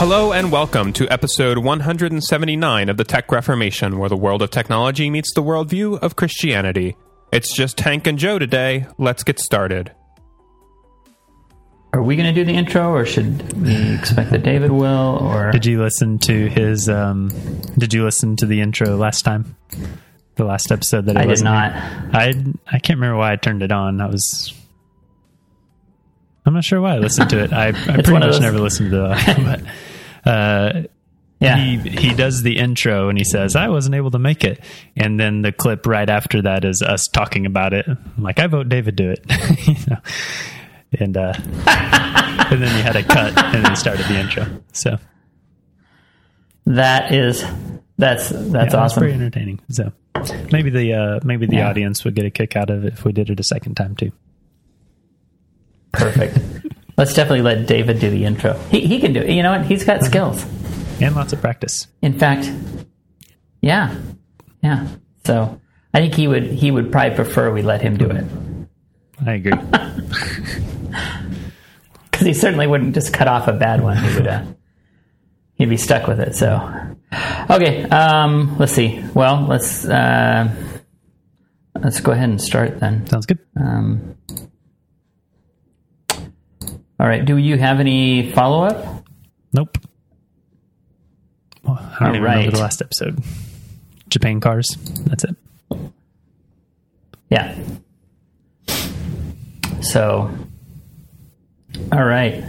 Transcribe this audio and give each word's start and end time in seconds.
Hello 0.00 0.32
and 0.32 0.50
welcome 0.50 0.94
to 0.94 1.06
episode 1.10 1.58
179 1.58 2.88
of 2.88 2.96
the 2.96 3.04
Tech 3.04 3.30
Reformation, 3.30 3.98
where 3.98 4.08
the 4.08 4.16
world 4.16 4.40
of 4.40 4.50
technology 4.50 5.10
meets 5.10 5.34
the 5.34 5.42
worldview 5.42 5.98
of 5.98 6.16
Christianity. 6.16 6.96
It's 7.34 7.54
just 7.54 7.78
Hank 7.80 8.06
and 8.06 8.18
Joe 8.18 8.38
today. 8.38 8.86
Let's 8.96 9.22
get 9.24 9.38
started. 9.38 9.92
Are 11.92 12.02
we 12.02 12.16
going 12.16 12.34
to 12.34 12.40
do 12.40 12.46
the 12.46 12.56
intro, 12.56 12.94
or 12.94 13.04
should 13.04 13.52
we 13.62 13.94
expect 13.94 14.30
that 14.30 14.42
David 14.42 14.70
will? 14.70 15.18
Or 15.20 15.52
Did 15.52 15.66
you 15.66 15.82
listen 15.82 16.18
to 16.20 16.48
his? 16.48 16.88
Um, 16.88 17.28
did 17.76 17.92
you 17.92 18.02
listen 18.02 18.36
to 18.36 18.46
the 18.46 18.62
intro 18.62 18.96
last 18.96 19.20
time? 19.26 19.54
The 20.36 20.44
last 20.44 20.72
episode 20.72 21.04
that 21.06 21.18
I 21.18 21.24
did 21.24 21.28
wasn't 21.28 21.50
here? 21.50 21.58
I 22.14 22.34
I 22.66 22.78
can't 22.78 22.98
remember 23.00 23.18
why 23.18 23.32
I 23.32 23.36
turned 23.36 23.62
it 23.62 23.70
on. 23.70 24.00
I 24.00 24.06
was. 24.06 24.54
I'm 26.46 26.54
not 26.54 26.64
sure 26.64 26.80
why 26.80 26.94
I 26.94 26.98
listened 27.00 27.28
to 27.30 27.44
it. 27.44 27.52
I, 27.52 27.68
I 27.68 27.72
pretty 27.72 28.12
much 28.12 28.22
those- 28.22 28.40
never 28.40 28.60
listened 28.60 28.92
to 28.92 28.96
the. 28.96 29.70
but, 30.24 30.30
uh, 30.30 30.82
Yeah, 31.40 31.56
he 31.56 31.78
he 31.78 32.14
does 32.14 32.42
the 32.42 32.58
intro 32.58 33.08
and 33.08 33.16
he 33.16 33.24
says, 33.24 33.56
"I 33.56 33.68
wasn't 33.68 33.94
able 33.94 34.10
to 34.10 34.18
make 34.18 34.44
it," 34.44 34.60
and 34.96 35.18
then 35.18 35.40
the 35.42 35.52
clip 35.52 35.86
right 35.86 36.08
after 36.10 36.42
that 36.42 36.64
is 36.66 36.82
us 36.82 37.08
talking 37.08 37.46
about 37.46 37.72
it. 37.72 37.86
I'm 37.88 38.22
like, 38.22 38.38
"I 38.38 38.46
vote 38.46 38.68
David 38.68 38.94
do 38.96 39.10
it," 39.10 39.24
you 39.66 39.74
know? 39.88 39.96
and 40.98 41.16
uh, 41.16 41.32
and 41.66 42.60
then 42.62 42.76
you 42.76 42.82
had 42.82 42.96
a 42.96 43.02
cut 43.02 43.32
and 43.54 43.64
then 43.64 43.74
started 43.76 44.04
the 44.06 44.18
intro. 44.20 44.44
So 44.72 44.98
that 46.66 47.12
is 47.12 47.42
that's 47.96 48.28
that's 48.28 48.74
yeah, 48.74 48.80
it 48.80 48.82
was 48.82 48.92
pretty 48.92 49.12
awesome. 49.14 49.22
entertaining. 49.22 49.60
So 49.70 49.92
maybe 50.52 50.68
the 50.68 50.92
uh, 50.92 51.20
maybe 51.24 51.46
the 51.46 51.56
Yeah. 51.56 51.70
audience 51.70 52.04
would 52.04 52.14
get 52.14 52.26
a 52.26 52.30
kick 52.30 52.54
out 52.54 52.68
of 52.68 52.84
it 52.84 52.92
if 52.94 53.04
we 53.06 53.12
did 53.12 53.30
it 53.30 53.40
a 53.40 53.44
second 53.44 53.76
time 53.76 53.96
too. 53.96 54.12
Perfect. 55.92 56.38
Let's 57.00 57.14
definitely 57.14 57.40
let 57.40 57.66
David 57.66 57.98
do 57.98 58.10
the 58.10 58.26
intro. 58.26 58.52
He 58.70 58.80
he 58.80 59.00
can 59.00 59.14
do 59.14 59.20
it. 59.20 59.30
You 59.30 59.42
know 59.42 59.52
what? 59.52 59.64
He's 59.64 59.84
got 59.84 60.04
skills. 60.04 60.44
And 61.00 61.16
lots 61.16 61.32
of 61.32 61.40
practice. 61.40 61.86
In 62.02 62.18
fact, 62.18 62.52
yeah, 63.62 63.96
yeah. 64.62 64.86
So 65.24 65.58
I 65.94 66.00
think 66.00 66.14
he 66.14 66.28
would 66.28 66.44
he 66.44 66.70
would 66.70 66.92
probably 66.92 67.16
prefer 67.16 67.50
we 67.50 67.62
let 67.62 67.80
him 67.80 67.96
do 67.96 68.10
it 68.10 68.26
I 69.26 69.32
agree. 69.32 69.52
because 72.10 72.26
he 72.26 72.34
certainly 72.34 72.66
wouldn't 72.66 72.94
just 72.94 73.14
cut 73.14 73.28
off 73.28 73.48
a 73.48 73.54
bad 73.54 73.82
one. 73.82 73.96
He 73.96 74.14
would. 74.16 74.26
Uh, 74.26 74.44
he'd 75.54 75.70
be 75.70 75.78
stuck 75.78 76.06
with 76.06 76.20
it. 76.20 76.36
So 76.36 76.60
okay. 77.48 77.84
Um, 77.84 78.58
let's 78.58 78.72
see. 78.72 79.02
Well, 79.14 79.46
let's 79.48 79.86
uh, 79.86 80.54
let's 81.82 82.00
go 82.00 82.12
ahead 82.12 82.28
and 82.28 82.42
start 82.42 82.78
then. 82.78 83.06
Sounds 83.06 83.24
good. 83.24 83.38
Um, 83.56 84.16
all 87.00 87.06
right. 87.06 87.24
Do 87.24 87.38
you 87.38 87.56
have 87.56 87.80
any 87.80 88.30
follow 88.32 88.64
up? 88.64 89.06
Nope. 89.54 89.78
Well, 91.64 91.78
I 91.78 92.04
don't 92.04 92.14
You're 92.14 92.22
remember 92.24 92.44
right. 92.44 92.52
the 92.52 92.60
last 92.60 92.82
episode. 92.82 93.18
Japan 94.10 94.38
cars. 94.40 94.76
That's 95.04 95.24
it. 95.24 95.34
Yeah. 97.30 97.58
So, 99.80 100.30
all 101.90 102.04
right. 102.04 102.44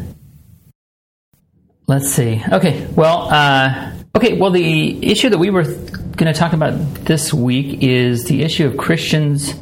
Let's 1.87 2.11
see. 2.11 2.43
Okay. 2.51 2.85
Well, 2.93 3.29
uh, 3.31 3.93
okay. 4.17 4.37
Well, 4.37 4.51
the 4.51 5.11
issue 5.11 5.29
that 5.29 5.37
we 5.37 5.49
were 5.49 5.63
going 5.63 6.33
to 6.33 6.33
talk 6.33 6.51
about 6.51 6.73
this 7.05 7.33
week 7.33 7.81
is 7.81 8.25
the 8.25 8.43
issue 8.43 8.67
of 8.67 8.75
Christians, 8.75 9.53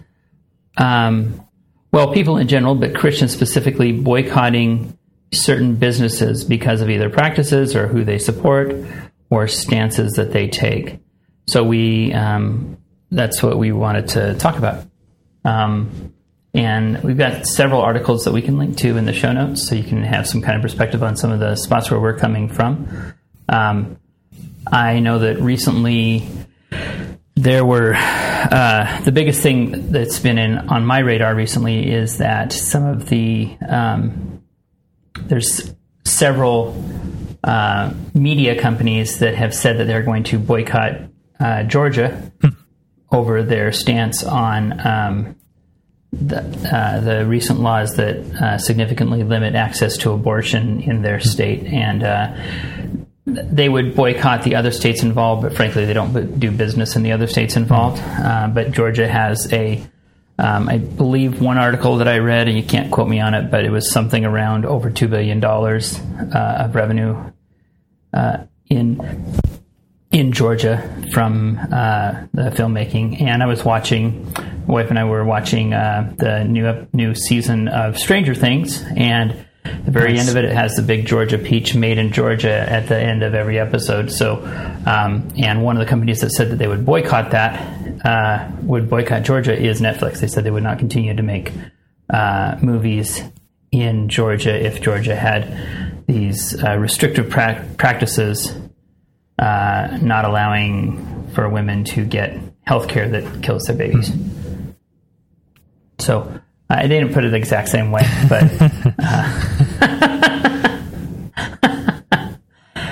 um, 0.77 1.45
well, 1.91 2.13
people 2.13 2.37
in 2.37 2.47
general, 2.47 2.75
but 2.75 2.95
Christians 2.95 3.33
specifically 3.33 3.91
boycotting 3.91 4.97
certain 5.33 5.75
businesses 5.75 6.43
because 6.43 6.81
of 6.81 6.89
either 6.89 7.09
practices 7.09 7.75
or 7.75 7.87
who 7.87 8.03
they 8.03 8.17
support 8.17 8.75
or 9.29 9.47
stances 9.47 10.13
that 10.13 10.31
they 10.31 10.47
take. 10.47 10.99
So 11.47 11.63
we, 11.63 12.13
um, 12.13 12.77
that's 13.11 13.41
what 13.41 13.57
we 13.57 13.71
wanted 13.71 14.09
to 14.09 14.35
talk 14.35 14.57
about. 14.57 14.85
Um, 15.45 16.13
and 16.53 17.03
we've 17.03 17.17
got 17.17 17.45
several 17.45 17.81
articles 17.81 18.25
that 18.25 18.33
we 18.33 18.41
can 18.41 18.57
link 18.57 18.77
to 18.77 18.97
in 18.97 19.05
the 19.05 19.13
show 19.13 19.31
notes 19.31 19.67
so 19.67 19.75
you 19.75 19.83
can 19.83 20.03
have 20.03 20.27
some 20.27 20.41
kind 20.41 20.55
of 20.55 20.61
perspective 20.61 21.03
on 21.03 21.15
some 21.15 21.31
of 21.31 21.39
the 21.39 21.55
spots 21.55 21.91
where 21.91 21.99
we're 21.99 22.17
coming 22.17 22.49
from. 22.49 23.13
Um, 23.47 23.97
I 24.71 24.99
know 24.99 25.19
that 25.19 25.39
recently 25.39 26.27
there 27.43 27.63
were 27.63 27.93
uh, 27.95 29.01
the 29.01 29.11
biggest 29.13 29.41
thing 29.41 29.91
that's 29.91 30.19
been 30.19 30.37
in 30.37 30.57
on 30.57 30.85
my 30.85 30.99
radar 30.99 31.33
recently 31.33 31.89
is 31.89 32.17
that 32.17 32.51
some 32.51 32.85
of 32.85 33.07
the 33.07 33.55
um, 33.67 34.43
there's 35.21 35.73
several 36.03 36.83
uh, 37.43 37.93
media 38.13 38.59
companies 38.59 39.19
that 39.19 39.35
have 39.35 39.55
said 39.55 39.77
that 39.77 39.85
they're 39.85 40.03
going 40.03 40.23
to 40.23 40.37
boycott 40.37 40.99
uh, 41.39 41.63
Georgia 41.63 42.29
over 43.11 43.41
their 43.41 43.71
stance 43.71 44.23
on 44.23 44.85
um, 44.85 45.35
the, 46.11 46.39
uh, 46.75 46.99
the 46.99 47.25
recent 47.25 47.61
laws 47.61 47.95
that 47.95 48.17
uh, 48.17 48.57
significantly 48.57 49.23
limit 49.23 49.55
access 49.55 49.95
to 49.97 50.11
abortion 50.11 50.81
in 50.81 51.03
their 51.03 51.21
state, 51.21 51.63
and 51.67 52.03
uh, 52.03 52.35
they 53.33 53.69
would 53.69 53.95
boycott 53.95 54.43
the 54.43 54.55
other 54.55 54.71
states 54.71 55.03
involved, 55.03 55.41
but 55.43 55.55
frankly, 55.55 55.85
they 55.85 55.93
don't 55.93 56.39
do 56.39 56.51
business 56.51 56.95
in 56.95 57.03
the 57.03 57.11
other 57.11 57.27
states 57.27 57.55
involved. 57.55 58.01
Uh, 58.03 58.47
but 58.47 58.71
Georgia 58.71 59.07
has 59.07 59.51
a, 59.53 59.83
um, 60.37 60.69
I 60.69 60.77
believe, 60.77 61.41
one 61.41 61.57
article 61.57 61.97
that 61.97 62.07
I 62.07 62.19
read, 62.19 62.47
and 62.47 62.57
you 62.57 62.63
can't 62.63 62.91
quote 62.91 63.07
me 63.07 63.19
on 63.19 63.33
it, 63.33 63.51
but 63.51 63.65
it 63.65 63.69
was 63.69 63.91
something 63.91 64.25
around 64.25 64.65
over 64.65 64.89
two 64.89 65.07
billion 65.07 65.39
dollars 65.39 65.99
uh, 66.33 66.65
of 66.65 66.75
revenue 66.75 67.31
uh, 68.13 68.37
in 68.69 68.99
in 70.11 70.31
Georgia 70.31 70.81
from 71.13 71.59
uh, 71.71 72.25
the 72.33 72.49
filmmaking, 72.49 73.21
and 73.21 73.43
I 73.43 73.45
was 73.45 73.63
watching. 73.63 74.31
My 74.67 74.75
wife 74.75 74.89
and 74.91 74.99
I 74.99 75.05
were 75.05 75.25
watching 75.25 75.73
uh, 75.73 76.13
the 76.17 76.43
new 76.43 76.87
new 76.93 77.15
season 77.15 77.67
of 77.67 77.97
Stranger 77.97 78.35
Things, 78.35 78.83
and 78.95 79.45
the 79.63 79.91
very 79.91 80.13
Nice. 80.13 80.21
end 80.21 80.29
of 80.29 80.37
it, 80.37 80.45
it 80.45 80.53
has 80.53 80.75
the 80.75 80.81
big 80.81 81.05
Georgia 81.05 81.37
peach 81.37 81.75
made 81.75 81.97
in 81.97 82.11
Georgia 82.11 82.51
at 82.51 82.87
the 82.87 82.97
end 82.97 83.23
of 83.23 83.33
every 83.35 83.59
episode. 83.59 84.11
So, 84.11 84.37
um, 84.85 85.31
and 85.37 85.63
one 85.63 85.75
of 85.77 85.79
the 85.85 85.89
companies 85.89 86.21
that 86.21 86.31
said 86.31 86.49
that 86.51 86.55
they 86.57 86.67
would 86.67 86.85
boycott 86.85 87.31
that 87.31 88.05
uh, 88.05 88.49
would 88.63 88.89
boycott 88.89 89.23
Georgia 89.23 89.57
is 89.57 89.81
Netflix. 89.81 90.19
They 90.21 90.27
said 90.27 90.43
they 90.43 90.51
would 90.51 90.63
not 90.63 90.79
continue 90.79 91.13
to 91.15 91.23
make 91.23 91.51
uh, 92.09 92.57
movies 92.61 93.21
in 93.71 94.09
Georgia 94.09 94.55
if 94.65 94.81
Georgia 94.81 95.15
had 95.15 96.05
these 96.07 96.61
uh, 96.63 96.75
restrictive 96.77 97.29
pra- 97.29 97.63
practices 97.77 98.55
uh, 99.37 99.97
not 100.01 100.25
allowing 100.25 101.27
for 101.35 101.47
women 101.49 101.83
to 101.83 102.03
get 102.05 102.35
health 102.61 102.87
care 102.87 103.07
that 103.09 103.43
kills 103.43 103.63
their 103.65 103.75
babies. 103.75 104.11
So 105.99 106.39
uh, 106.69 106.81
they 106.81 106.87
didn't 106.87 107.13
put 107.13 107.25
it 107.25 107.29
the 107.31 107.37
exact 107.37 107.69
same 107.69 107.91
way, 107.91 108.03
but. 108.29 108.43
uh, 109.01 109.59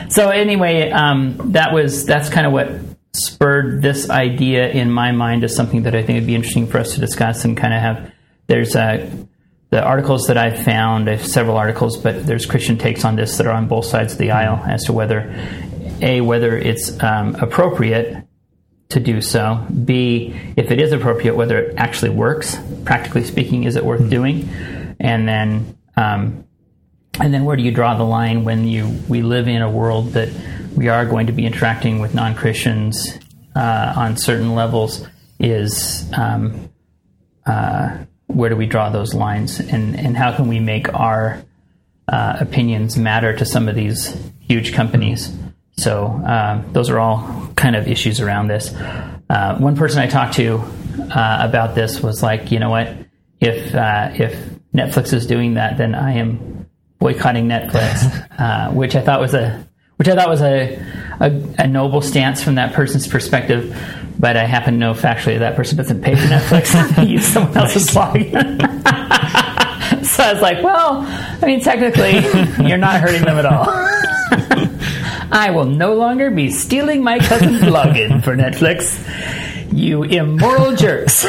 so 0.10 0.30
anyway, 0.30 0.92
um, 0.92 1.52
that 1.54 1.74
was 1.74 2.06
that's 2.06 2.30
kind 2.30 2.48
of 2.48 2.54
what 2.54 2.72
spurred 3.14 3.82
this 3.82 4.10
idea 4.10 4.70
in 4.70 4.92
my 4.92 5.12
mind 5.12 5.44
as 5.44 5.56
something 5.56 5.84
that 5.84 5.96
I 5.96 6.04
think 6.04 6.20
would 6.20 6.28
be 6.28 6.36
interesting 6.36 6.68
for 6.68 6.78
us 6.78 6.94
to 6.94 7.00
discuss 7.00 7.46
and 7.46 7.58
kind 7.58 7.74
of 7.74 7.82
have. 7.82 8.12
There's 8.48 8.76
uh, 8.76 9.10
the 9.70 9.84
articles 9.84 10.28
that 10.28 10.38
I've 10.38 10.64
found. 10.64 11.10
I 11.10 11.18
several 11.18 11.58
articles, 11.58 11.98
but 11.98 12.26
there's 12.26 12.46
Christian 12.46 12.78
takes 12.78 13.04
on 13.04 13.16
this 13.16 13.38
that 13.38 13.48
are 13.48 13.54
on 13.54 13.68
both 13.68 13.86
sides 13.86 14.14
of 14.14 14.20
the 14.20 14.32
aisle 14.32 14.64
as 14.66 14.86
to 14.86 14.94
whether 14.94 15.34
a 16.02 16.22
whether 16.22 16.58
it's 16.58 17.02
um, 17.04 17.36
appropriate 17.36 18.24
to 18.90 19.00
do 19.00 19.22
so. 19.22 19.66
B, 19.86 20.34
if 20.56 20.72
it 20.72 20.80
is 20.80 20.92
appropriate, 20.92 21.36
whether 21.36 21.60
it 21.60 21.76
actually 21.78 22.12
works. 22.12 22.58
Practically 22.86 23.24
speaking, 23.24 23.66
is 23.66 23.76
it 23.76 23.84
worth 23.84 24.10
doing? 24.10 24.48
And 25.00 25.28
then, 25.28 25.77
um, 25.98 26.46
and 27.20 27.34
then 27.34 27.46
where 27.46 27.56
do 27.56 27.64
you 27.64 27.72
draw 27.72 27.96
the 27.96 28.04
line 28.04 28.44
when 28.44 28.68
you 28.68 28.88
we 29.10 29.22
live 29.24 29.48
in 29.48 29.62
a 29.62 29.70
world 29.70 30.14
that 30.14 30.30
we 30.76 30.88
are 30.88 31.06
going 31.06 31.28
to 31.28 31.34
be 31.34 31.46
interacting 31.46 32.00
with 32.00 32.14
non 32.14 32.36
Christians 32.36 33.18
uh, 33.56 33.94
on 33.96 34.18
certain 34.18 34.56
levels? 34.56 35.06
Is 35.40 36.10
um, 36.16 36.70
uh, 37.46 37.98
where 38.28 38.50
do 38.50 38.56
we 38.56 38.68
draw 38.68 38.90
those 38.90 39.14
lines, 39.14 39.60
and 39.60 40.00
and 40.00 40.16
how 40.16 40.36
can 40.36 40.48
we 40.48 40.60
make 40.60 40.94
our 40.94 41.44
uh, 42.08 42.38
opinions 42.40 42.98
matter 42.98 43.36
to 43.36 43.46
some 43.46 43.68
of 43.68 43.76
these 43.76 44.16
huge 44.40 44.74
companies? 44.74 45.36
So 45.78 46.06
uh, 46.08 46.64
those 46.72 46.90
are 46.90 47.00
all 47.00 47.52
kind 47.56 47.76
of 47.76 47.88
issues 47.88 48.20
around 48.20 48.48
this. 48.48 48.74
Uh, 49.30 49.58
one 49.58 49.76
person 49.76 50.00
I 50.00 50.08
talked 50.08 50.36
to 50.36 50.58
uh, 50.58 51.38
about 51.42 51.76
this 51.76 52.02
was 52.02 52.22
like, 52.22 52.52
you 52.52 52.60
know 52.60 52.70
what? 52.70 52.96
If 53.40 53.74
if 53.74 54.57
Netflix 54.74 55.14
is 55.14 55.26
doing 55.26 55.56
that, 55.56 55.78
then 55.78 55.96
I 55.96 56.14
am 56.14 56.68
boycotting 57.00 57.48
Netflix, 57.48 58.28
uh, 58.40 58.72
which 58.72 58.96
I 58.96 59.02
thought 59.02 59.20
was 59.20 59.34
a 59.34 59.66
which 59.98 60.08
I 60.08 60.16
thought 60.16 60.30
was 60.30 60.42
a, 60.42 60.80
a 61.20 61.32
a 61.60 61.68
noble 61.68 62.02
stance 62.02 62.44
from 62.44 62.56
that 62.56 62.74
person's 62.74 63.08
perspective. 63.08 63.76
But 64.20 64.36
I 64.36 64.46
happen 64.46 64.74
to 64.76 64.80
know 64.80 64.94
factually 64.94 65.40
that 65.40 65.56
person 65.56 65.78
doesn't 65.78 66.02
pay 66.02 66.16
for 66.16 66.28
Netflix; 66.28 66.96
they 66.96 67.06
use 67.06 67.26
someone 67.26 67.58
else's 67.58 67.92
blog. 67.92 68.18
so 70.06 70.24
I 70.24 70.34
was 70.34 70.42
like, 70.42 70.64
well, 70.64 71.04
I 71.08 71.46
mean, 71.46 71.62
technically, 71.62 72.22
you're 72.68 72.78
not 72.78 73.00
hurting 73.00 73.24
them 73.24 73.38
at 73.38 73.46
all. 73.46 73.66
I 75.30 75.52
will 75.52 75.66
no 75.66 75.96
longer 75.96 76.32
be 76.32 76.50
stealing 76.52 77.04
my 77.04 77.20
cousin's 77.20 77.62
login 77.62 78.24
for 78.24 78.36
Netflix. 78.36 79.04
You 79.74 80.04
immoral 80.04 80.76
jerks. 80.76 81.26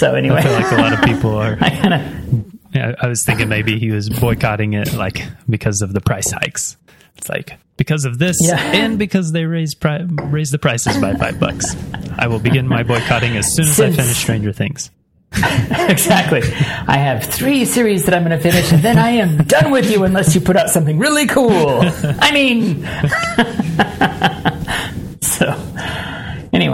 So 0.00 0.14
anyway, 0.14 0.38
I 0.38 0.42
feel 0.42 0.52
like 0.52 0.72
a 0.72 0.76
lot 0.76 0.92
of 0.94 1.02
people 1.02 1.34
are. 1.36 1.58
I 1.60 1.70
kind 1.70 1.94
of 1.94 2.54
Yeah, 2.74 2.94
I 3.00 3.06
was 3.06 3.22
thinking 3.24 3.48
maybe 3.48 3.78
he 3.78 3.90
was 3.90 4.08
boycotting 4.08 4.72
it 4.72 4.94
like 4.94 5.22
because 5.48 5.82
of 5.82 5.92
the 5.92 6.00
price 6.00 6.30
hikes. 6.30 6.76
It's 7.18 7.28
like 7.28 7.58
because 7.76 8.06
of 8.06 8.18
this 8.18 8.36
Yeah. 8.40 8.56
and 8.58 8.98
because 8.98 9.32
they 9.32 9.44
raised 9.44 9.78
pri- 9.80 10.06
raised 10.08 10.52
the 10.54 10.58
prices 10.58 10.96
by 10.98 11.14
five 11.14 11.38
bucks. 11.38 11.76
I 12.18 12.28
will 12.28 12.38
begin 12.40 12.66
my 12.66 12.82
boycotting 12.82 13.36
as 13.36 13.54
soon 13.54 13.66
as 13.66 13.76
Since- 13.76 13.98
I 13.98 14.02
finish 14.02 14.16
Stranger 14.16 14.52
Things. 14.52 14.90
exactly. 15.32 16.40
I 16.42 16.96
have 16.96 17.22
three 17.24 17.64
series 17.64 18.04
that 18.06 18.14
I'm 18.14 18.24
going 18.24 18.36
to 18.36 18.42
finish, 18.42 18.72
and 18.72 18.82
then 18.82 18.98
I 18.98 19.10
am 19.10 19.36
done 19.44 19.70
with 19.70 19.88
you 19.88 20.02
unless 20.02 20.34
you 20.34 20.40
put 20.40 20.56
out 20.56 20.70
something 20.70 20.98
really 20.98 21.26
cool. 21.28 21.82
I 22.20 22.32
mean, 22.32 22.82
so 25.22 25.52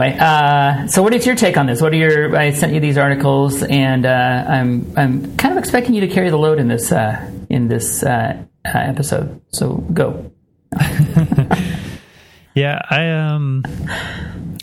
anyway, 0.00 0.18
uh, 0.18 0.86
so 0.88 1.02
what 1.02 1.14
is 1.14 1.26
your 1.26 1.36
take 1.36 1.56
on 1.56 1.66
this? 1.66 1.80
What 1.80 1.92
are 1.92 1.96
your? 1.96 2.36
I 2.36 2.52
sent 2.52 2.72
you 2.72 2.80
these 2.80 2.98
articles, 2.98 3.62
and 3.62 4.06
uh, 4.06 4.44
I'm 4.48 4.92
I'm 4.96 5.36
kind 5.36 5.52
of 5.52 5.58
expecting 5.58 5.94
you 5.94 6.00
to 6.02 6.08
carry 6.08 6.30
the 6.30 6.38
load 6.38 6.58
in 6.58 6.68
this 6.68 6.92
uh, 6.92 7.30
in 7.48 7.68
this 7.68 8.02
uh, 8.02 8.42
uh, 8.64 8.78
episode. 8.78 9.40
So 9.48 9.74
go. 9.92 10.30
Yeah, 12.56 12.80
I 12.88 13.10
um 13.10 13.64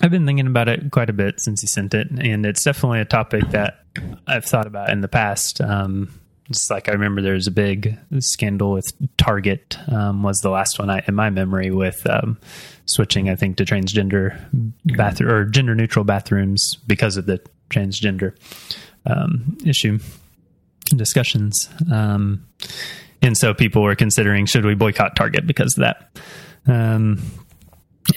I've 0.01 0.09
been 0.09 0.25
thinking 0.25 0.47
about 0.47 0.67
it 0.67 0.89
quite 0.89 1.11
a 1.11 1.13
bit 1.13 1.39
since 1.39 1.61
you 1.61 1.67
sent 1.67 1.93
it, 1.93 2.09
and 2.09 2.43
it's 2.43 2.63
definitely 2.63 3.01
a 3.01 3.05
topic 3.05 3.47
that 3.51 3.85
I've 4.25 4.45
thought 4.45 4.65
about 4.65 4.89
in 4.89 5.01
the 5.01 5.07
past. 5.07 5.61
Um, 5.61 6.11
just 6.51 6.69
like 6.69 6.89
I 6.89 6.93
remember, 6.93 7.21
there 7.21 7.33
was 7.33 7.47
a 7.47 7.51
big 7.51 7.97
scandal 8.19 8.73
with 8.73 8.91
Target. 9.17 9.77
Um, 9.91 10.23
was 10.23 10.39
the 10.39 10.49
last 10.49 10.79
one 10.79 10.89
I, 10.89 11.03
in 11.07 11.15
my 11.15 11.29
memory 11.29 11.71
with 11.71 12.05
um, 12.09 12.37
switching, 12.85 13.29
I 13.29 13.35
think, 13.35 13.57
to 13.57 13.65
transgender 13.65 14.39
bathroom 14.85 15.31
or 15.31 15.45
gender 15.45 15.75
neutral 15.75 16.05
bathrooms 16.05 16.75
because 16.87 17.17
of 17.17 17.25
the 17.25 17.41
transgender 17.69 18.35
um, 19.05 19.57
issue 19.65 19.99
discussions. 20.89 21.69
Um, 21.91 22.45
and 23.21 23.37
so 23.37 23.53
people 23.53 23.81
were 23.81 23.95
considering 23.95 24.45
should 24.45 24.65
we 24.65 24.75
boycott 24.75 25.15
Target 25.15 25.47
because 25.47 25.77
of 25.77 25.83
that. 25.83 26.73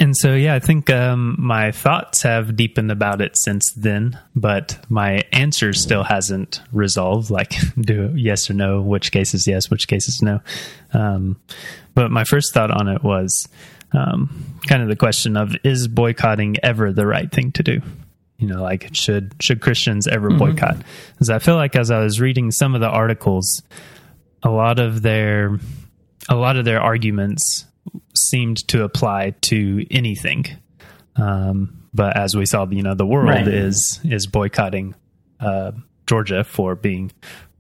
And 0.01 0.17
so, 0.17 0.35
yeah, 0.35 0.55
I 0.55 0.59
think 0.59 0.91
um, 0.91 1.37
my 1.39 1.71
thoughts 1.71 2.23
have 2.23 2.57
deepened 2.57 2.91
about 2.91 3.21
it 3.21 3.37
since 3.39 3.73
then, 3.73 4.19
but 4.35 4.79
my 4.89 5.23
answer 5.33 5.73
still 5.73 6.03
hasn't 6.03 6.61
resolved. 6.73 7.31
Like, 7.31 7.55
do 7.81 8.13
yes 8.15 8.51
or 8.51 8.55
no, 8.55 8.81
which 8.81 9.13
cases 9.13 9.47
yes, 9.47 9.71
which 9.71 9.87
cases 9.87 10.21
no. 10.23 10.41
Um, 10.93 11.37
but 11.95 12.11
my 12.11 12.25
first 12.25 12.53
thought 12.53 12.71
on 12.71 12.89
it 12.89 13.05
was 13.05 13.49
um, 13.93 14.59
kind 14.67 14.83
of 14.83 14.89
the 14.89 14.97
question 14.97 15.37
of 15.37 15.55
is 15.63 15.87
boycotting 15.87 16.57
ever 16.63 16.93
the 16.93 17.07
right 17.07 17.31
thing 17.31 17.53
to 17.53 17.63
do? 17.63 17.81
You 18.39 18.49
know, 18.49 18.63
like 18.63 18.91
should 18.93 19.35
should 19.41 19.61
Christians 19.61 20.07
ever 20.07 20.31
boycott? 20.31 20.77
Because 21.13 21.31
I 21.31 21.39
feel 21.39 21.55
like 21.55 21.75
as 21.75 21.91
I 21.91 22.01
was 22.01 22.21
reading 22.21 22.51
some 22.51 22.75
of 22.75 22.81
the 22.81 22.89
articles, 22.89 23.63
a 24.43 24.51
lot 24.51 24.79
of 24.79 25.01
their 25.01 25.59
a 26.29 26.35
lot 26.35 26.57
of 26.57 26.65
their 26.65 26.81
arguments 26.81 27.65
seemed 28.15 28.67
to 28.69 28.83
apply 28.85 29.31
to 29.43 29.87
anything. 29.91 30.47
Um, 31.17 31.83
but 31.95 32.17
as 32.17 32.37
we 32.37 32.45
saw, 32.47 32.67
you 32.67 32.83
know, 32.83 32.95
the 32.95 33.07
world 33.07 33.29
Right. 33.29 33.49
is 33.49 34.01
is 34.05 34.27
boycotting 34.27 34.95
uh, 35.41 35.73
Georgia 36.07 36.45
for 36.45 36.75
being 36.75 37.11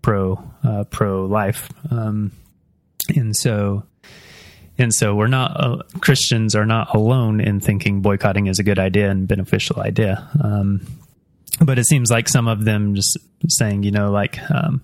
pro 0.02 0.42
uh, 0.62 0.84
pro 0.84 1.24
life, 1.24 1.70
um, 1.90 2.32
and 3.14 3.34
so 3.34 3.84
and 4.78 4.92
so 4.92 5.14
we're 5.14 5.26
not 5.26 5.52
uh, 5.58 5.82
Christians 6.00 6.54
are 6.54 6.66
not 6.66 6.94
alone 6.94 7.40
in 7.40 7.60
thinking 7.60 8.02
boycotting 8.02 8.46
is 8.46 8.58
a 8.58 8.62
good 8.62 8.78
idea 8.78 9.10
and 9.10 9.26
beneficial 9.26 9.80
idea. 9.80 10.28
Um, 10.42 10.86
but 11.64 11.78
it 11.78 11.86
seems 11.86 12.10
like 12.10 12.28
some 12.28 12.48
of 12.48 12.66
them 12.66 12.94
just 12.94 13.16
saying, 13.48 13.82
you 13.84 13.90
know, 13.90 14.10
like 14.10 14.38
um, 14.50 14.82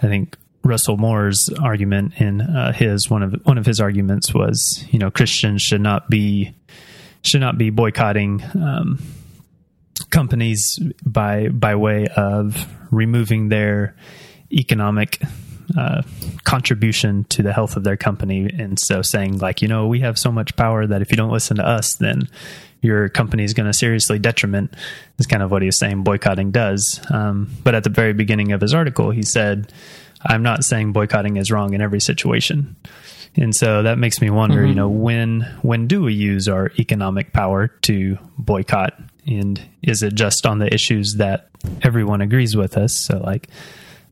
I 0.00 0.06
think 0.06 0.36
Russell 0.66 0.96
Moore's 0.96 1.48
argument 1.62 2.14
in 2.20 2.40
uh, 2.40 2.72
his 2.72 3.08
one 3.08 3.22
of 3.22 3.34
one 3.44 3.58
of 3.58 3.64
his 3.64 3.80
arguments 3.80 4.34
was, 4.34 4.84
you 4.90 4.98
know, 4.98 5.10
Christians 5.10 5.62
should 5.62 5.80
not 5.80 6.10
be 6.10 6.54
should 7.22 7.40
not 7.40 7.56
be 7.56 7.70
boycotting 7.70 8.42
um, 8.54 9.02
companies 10.10 10.78
by 11.04 11.48
by 11.48 11.74
way 11.76 12.08
of 12.08 12.66
removing 12.90 13.48
their 13.48 13.94
economic 14.52 15.22
uh, 15.76 16.02
contribution 16.44 17.24
to 17.24 17.42
the 17.42 17.52
health 17.52 17.76
of 17.76 17.84
their 17.84 17.96
company, 17.96 18.50
and 18.58 18.78
so 18.78 19.02
saying 19.02 19.38
like, 19.38 19.62
you 19.62 19.68
know, 19.68 19.86
we 19.86 20.00
have 20.00 20.18
so 20.18 20.32
much 20.32 20.56
power 20.56 20.86
that 20.86 21.00
if 21.00 21.10
you 21.10 21.16
don't 21.16 21.32
listen 21.32 21.56
to 21.56 21.66
us, 21.66 21.94
then 21.96 22.28
your 22.82 23.08
company 23.08 23.44
is 23.44 23.54
going 23.54 23.66
to 23.66 23.72
seriously 23.72 24.18
detriment. 24.18 24.74
Is 25.18 25.26
kind 25.26 25.42
of 25.42 25.50
what 25.50 25.62
he 25.62 25.66
was 25.66 25.78
saying 25.78 26.02
boycotting 26.02 26.50
does. 26.50 27.00
Um, 27.10 27.50
but 27.64 27.74
at 27.74 27.84
the 27.84 27.90
very 27.90 28.12
beginning 28.12 28.52
of 28.52 28.60
his 28.60 28.74
article, 28.74 29.10
he 29.10 29.22
said, 29.22 29.72
"I'm 30.26 30.42
not 30.42 30.64
saying 30.64 30.92
boycotting 30.92 31.36
is 31.36 31.50
wrong 31.50 31.74
in 31.74 31.80
every 31.80 32.00
situation." 32.00 32.76
And 33.36 33.54
so 33.54 33.82
that 33.82 33.98
makes 33.98 34.20
me 34.20 34.30
wonder, 34.30 34.64
you 34.64 34.74
know, 34.74 34.88
when 34.88 35.42
when 35.62 35.86
do 35.86 36.02
we 36.02 36.14
use 36.14 36.48
our 36.48 36.72
economic 36.78 37.32
power 37.32 37.68
to 37.82 38.18
boycott? 38.38 38.98
And 39.26 39.60
is 39.82 40.02
it 40.02 40.14
just 40.14 40.46
on 40.46 40.58
the 40.58 40.72
issues 40.72 41.16
that 41.18 41.48
everyone 41.82 42.20
agrees 42.20 42.56
with 42.56 42.76
us? 42.76 42.98
So 43.04 43.18
like 43.18 43.48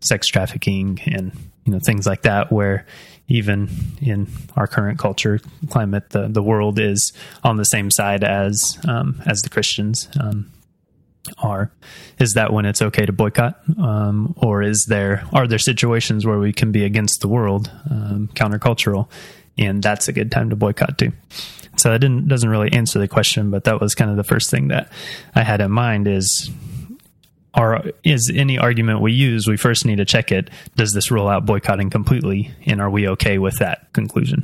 sex 0.01 0.29
trafficking 0.29 1.01
and 1.07 1.33
you 1.65 1.73
know 1.73 1.79
things 1.79 2.07
like 2.07 2.23
that 2.23 2.53
where 2.53 2.87
even 3.27 3.71
in 4.03 4.29
our 4.55 4.67
current 4.67 4.99
culture 4.99 5.41
climate 5.71 6.11
the 6.11 6.29
the 6.29 6.43
world 6.43 6.79
is 6.79 7.13
on 7.43 7.57
the 7.57 7.65
same 7.65 7.91
side 7.91 8.23
as 8.23 8.79
um, 8.87 9.21
as 9.25 9.41
the 9.43 9.49
Christians 9.49 10.09
um, 10.21 10.51
are 11.39 11.71
is 12.19 12.33
that 12.35 12.53
when 12.53 12.67
it's 12.67 12.83
okay 12.83 13.07
to 13.07 13.13
boycott 13.13 13.59
um, 13.79 14.35
or 14.37 14.63
is 14.63 14.87
there 14.89 15.25
are 15.33 15.47
there 15.47 15.59
situations 15.59 16.27
where 16.27 16.39
we 16.39 16.53
can 16.53 16.71
be 16.71 16.85
against 16.85 17.21
the 17.21 17.29
world 17.29 17.71
um, 17.91 18.29
countercultural 18.35 19.09
and 19.57 19.83
that's 19.83 20.09
a 20.09 20.13
good 20.13 20.31
time 20.31 20.51
to 20.51 20.57
boycott 20.57 20.99
too? 20.99 21.13
So 21.77 21.91
that 21.91 22.01
didn't 22.01 22.29
doesn't 22.29 22.49
really 22.49 22.73
answer 22.73 22.99
the 22.99 23.09
question 23.09 23.51
but 23.51 23.65
that 23.65 23.81
was 23.81 23.95
kind 23.95 24.11
of 24.11 24.17
the 24.17 24.25
first 24.25 24.51
thing 24.51 24.69
that 24.69 24.93
I 25.35 25.43
had 25.43 25.61
in 25.61 25.71
mind 25.71 26.09
is 26.09 26.51
are 27.55 27.85
is 28.03 28.31
any 28.35 28.59
argument 28.59 29.01
we 29.01 29.13
use 29.13 29.47
we 29.47 29.57
first 29.57 29.87
need 29.87 29.97
to 29.97 30.05
check 30.05 30.31
it. 30.31 30.51
Does 30.77 30.93
this 30.93 31.11
rule 31.11 31.29
out 31.29 31.47
boycotting 31.47 31.89
completely 31.89 32.53
and 32.67 32.81
are 32.81 32.91
we 32.91 33.09
okay 33.09 33.39
with 33.39 33.59
that 33.59 33.93
conclusion? 33.93 34.43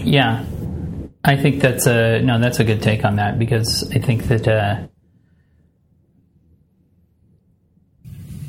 Yeah, 0.00 0.44
I 1.24 1.36
think 1.36 1.60
that's 1.60 1.86
a 1.86 2.20
no. 2.22 2.38
That's 2.38 2.60
a 2.60 2.64
good 2.64 2.82
take 2.82 3.04
on 3.04 3.16
that 3.16 3.38
because 3.38 3.90
I 3.92 3.98
think 3.98 4.24
that 4.24 4.46
uh, 4.46 4.86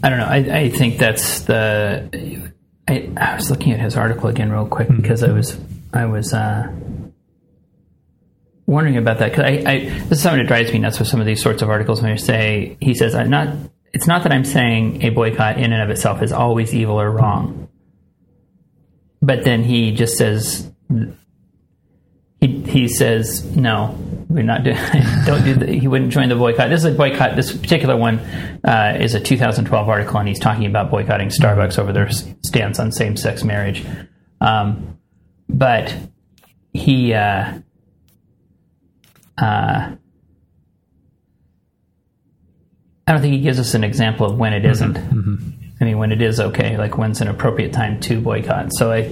I 0.03 0.09
don't 0.09 0.19
know. 0.19 0.25
I, 0.25 0.37
I 0.59 0.69
think 0.69 0.97
that's 0.97 1.41
the. 1.41 2.51
I, 2.87 3.09
I 3.17 3.35
was 3.35 3.49
looking 3.49 3.73
at 3.73 3.79
his 3.79 3.95
article 3.95 4.29
again 4.29 4.51
real 4.51 4.67
quick 4.67 4.87
because 4.87 5.23
I 5.23 5.31
was 5.31 5.59
I 5.93 6.05
was 6.05 6.33
uh, 6.33 6.71
wondering 8.65 8.97
about 8.97 9.19
that 9.19 9.31
because 9.31 9.45
I, 9.45 9.71
I 9.71 9.79
this 10.07 10.19
is 10.19 10.21
something 10.21 10.39
that 10.43 10.47
drives 10.47 10.71
me 10.71 10.79
nuts 10.79 10.99
with 10.99 11.07
some 11.07 11.19
of 11.19 11.25
these 11.25 11.41
sorts 11.41 11.61
of 11.61 11.69
articles 11.69 12.01
when 12.01 12.11
you 12.11 12.17
say 12.17 12.77
he 12.79 12.93
says 12.93 13.15
I'm 13.15 13.29
not. 13.29 13.55
It's 13.91 14.05
not 14.05 14.21
that 14.23 14.31
I'm 14.31 14.45
saying 14.45 15.03
a 15.03 15.09
boycott 15.09 15.57
in 15.57 15.73
and 15.73 15.81
of 15.81 15.89
itself 15.89 16.21
is 16.21 16.31
always 16.31 16.75
evil 16.75 17.01
or 17.01 17.09
wrong, 17.09 17.67
but 19.21 19.43
then 19.43 19.63
he 19.63 19.91
just 19.91 20.15
says 20.15 20.71
he 22.39 22.61
he 22.61 22.87
says 22.87 23.43
no, 23.55 23.97
we're 24.29 24.43
not 24.43 24.63
doing. 24.63 24.77
don't 25.25 25.43
do. 25.43 25.55
The, 25.55 25.67
he 25.73 25.87
wouldn't 25.87 26.11
join 26.11 26.29
the 26.29 26.35
boycott. 26.35 26.69
This 26.69 26.79
is 26.79 26.85
a 26.85 26.91
boycott. 26.91 27.35
This 27.35 27.55
particular 27.55 27.97
one 27.97 28.19
uh, 28.63 28.97
is 28.99 29.15
a 29.15 29.19
2012 29.19 29.89
article, 29.89 30.17
and 30.17 30.27
he's 30.27 30.39
talking 30.39 30.65
about 30.65 30.89
boycotting 30.89 31.29
Starbucks 31.29 31.77
over 31.77 31.91
their 31.91 32.09
stance 32.09 32.79
on 32.79 32.91
same-sex 32.91 33.43
marriage. 33.43 33.85
Um, 34.39 34.99
but 35.49 35.95
he. 36.71 37.13
Uh, 37.13 37.59
uh, 39.37 39.95
I 43.07 43.11
don't 43.11 43.21
think 43.21 43.33
he 43.33 43.41
gives 43.41 43.59
us 43.59 43.73
an 43.73 43.83
example 43.83 44.27
of 44.27 44.37
when 44.37 44.53
it 44.53 44.63
isn't. 44.65 44.95
I 45.81 45.85
mean, 45.85 45.97
when 45.97 46.11
it 46.11 46.21
is 46.21 46.39
okay, 46.39 46.77
like 46.77 46.97
when's 46.97 47.21
an 47.21 47.29
appropriate 47.29 47.71
time 47.71 47.99
to 48.01 48.19
boycott. 48.19 48.73
So 48.73 48.91
I 48.91 49.07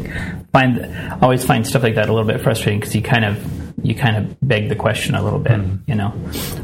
find 0.52 1.24
always 1.24 1.46
find 1.46 1.66
stuff 1.66 1.84
like 1.84 1.96
that 1.96 2.10
a 2.10 2.14
little 2.14 2.28
bit 2.28 2.42
frustrating 2.42 2.80
because 2.80 2.94
you 2.94 3.02
kind 3.02 3.24
of 3.24 3.86
you 3.86 3.96
kind 3.96 4.18
of 4.18 4.38
beg 4.42 4.70
the 4.70 4.76
question 4.76 5.16
a 5.16 5.24
little 5.24 5.40
bit, 5.40 5.60
you 5.86 5.96
know, 5.96 6.10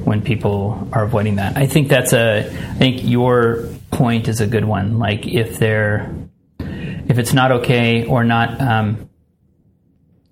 when 0.04 0.22
people 0.22 0.90
are 0.92 1.04
avoiding 1.04 1.36
that. 1.36 1.56
I 1.58 1.68
think 1.68 1.88
that's 1.88 2.12
a. 2.12 2.40
I 2.40 2.74
think 2.76 3.04
your 3.04 3.70
point 3.92 4.28
is 4.28 4.42
a 4.42 4.48
good 4.48 4.66
one. 4.66 5.00
Like 5.00 5.26
if 5.26 5.58
they're 5.58 6.14
if 6.60 7.18
it's 7.18 7.34
not 7.34 7.52
okay 7.52 8.06
or 8.06 8.24
not, 8.24 8.60
um, 8.60 9.10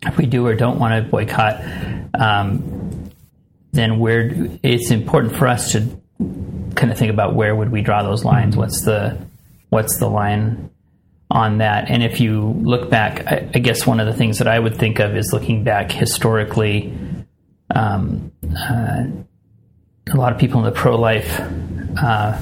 if 0.04 0.18
we 0.18 0.26
do 0.26 0.46
or 0.48 0.56
don't 0.56 0.80
want 0.80 1.04
to 1.04 1.10
boycott, 1.10 1.64
um, 2.20 3.10
then 3.72 4.00
where 4.00 4.32
it's 4.64 4.92
important 4.92 5.36
for 5.36 5.48
us 5.48 5.74
to 5.74 6.02
kind 6.76 6.92
of 6.92 6.98
think 6.98 7.12
about 7.12 7.36
where 7.36 7.56
would 7.56 7.72
we 7.72 7.82
draw 7.82 8.04
those 8.04 8.26
lines. 8.26 8.56
What's 8.56 8.84
the 8.84 9.18
what's 9.72 9.98
the 9.98 10.08
line 10.08 10.70
on 11.32 11.60
that. 11.60 11.90
And 11.90 12.04
if 12.04 12.20
you 12.20 12.42
look 12.42 12.90
back, 12.90 13.26
I, 13.26 13.50
I, 13.56 13.60
guess 13.60 13.88
one 13.88 14.02
of 14.02 14.06
the 14.06 14.14
things 14.14 14.40
that 14.40 14.48
I 14.50 14.60
would 14.60 14.76
think 14.76 15.00
of 15.00 15.16
is 15.16 15.32
looking 15.32 15.64
back 15.64 15.90
historically. 15.90 16.94
Um, 17.74 18.34
uh, 18.44 19.06
a 20.12 20.18
lot 20.18 20.34
of 20.34 20.40
people 20.40 20.60
in 20.60 20.66
the 20.66 20.78
pro 20.78 20.98
life 20.98 21.40
uh, 21.98 22.38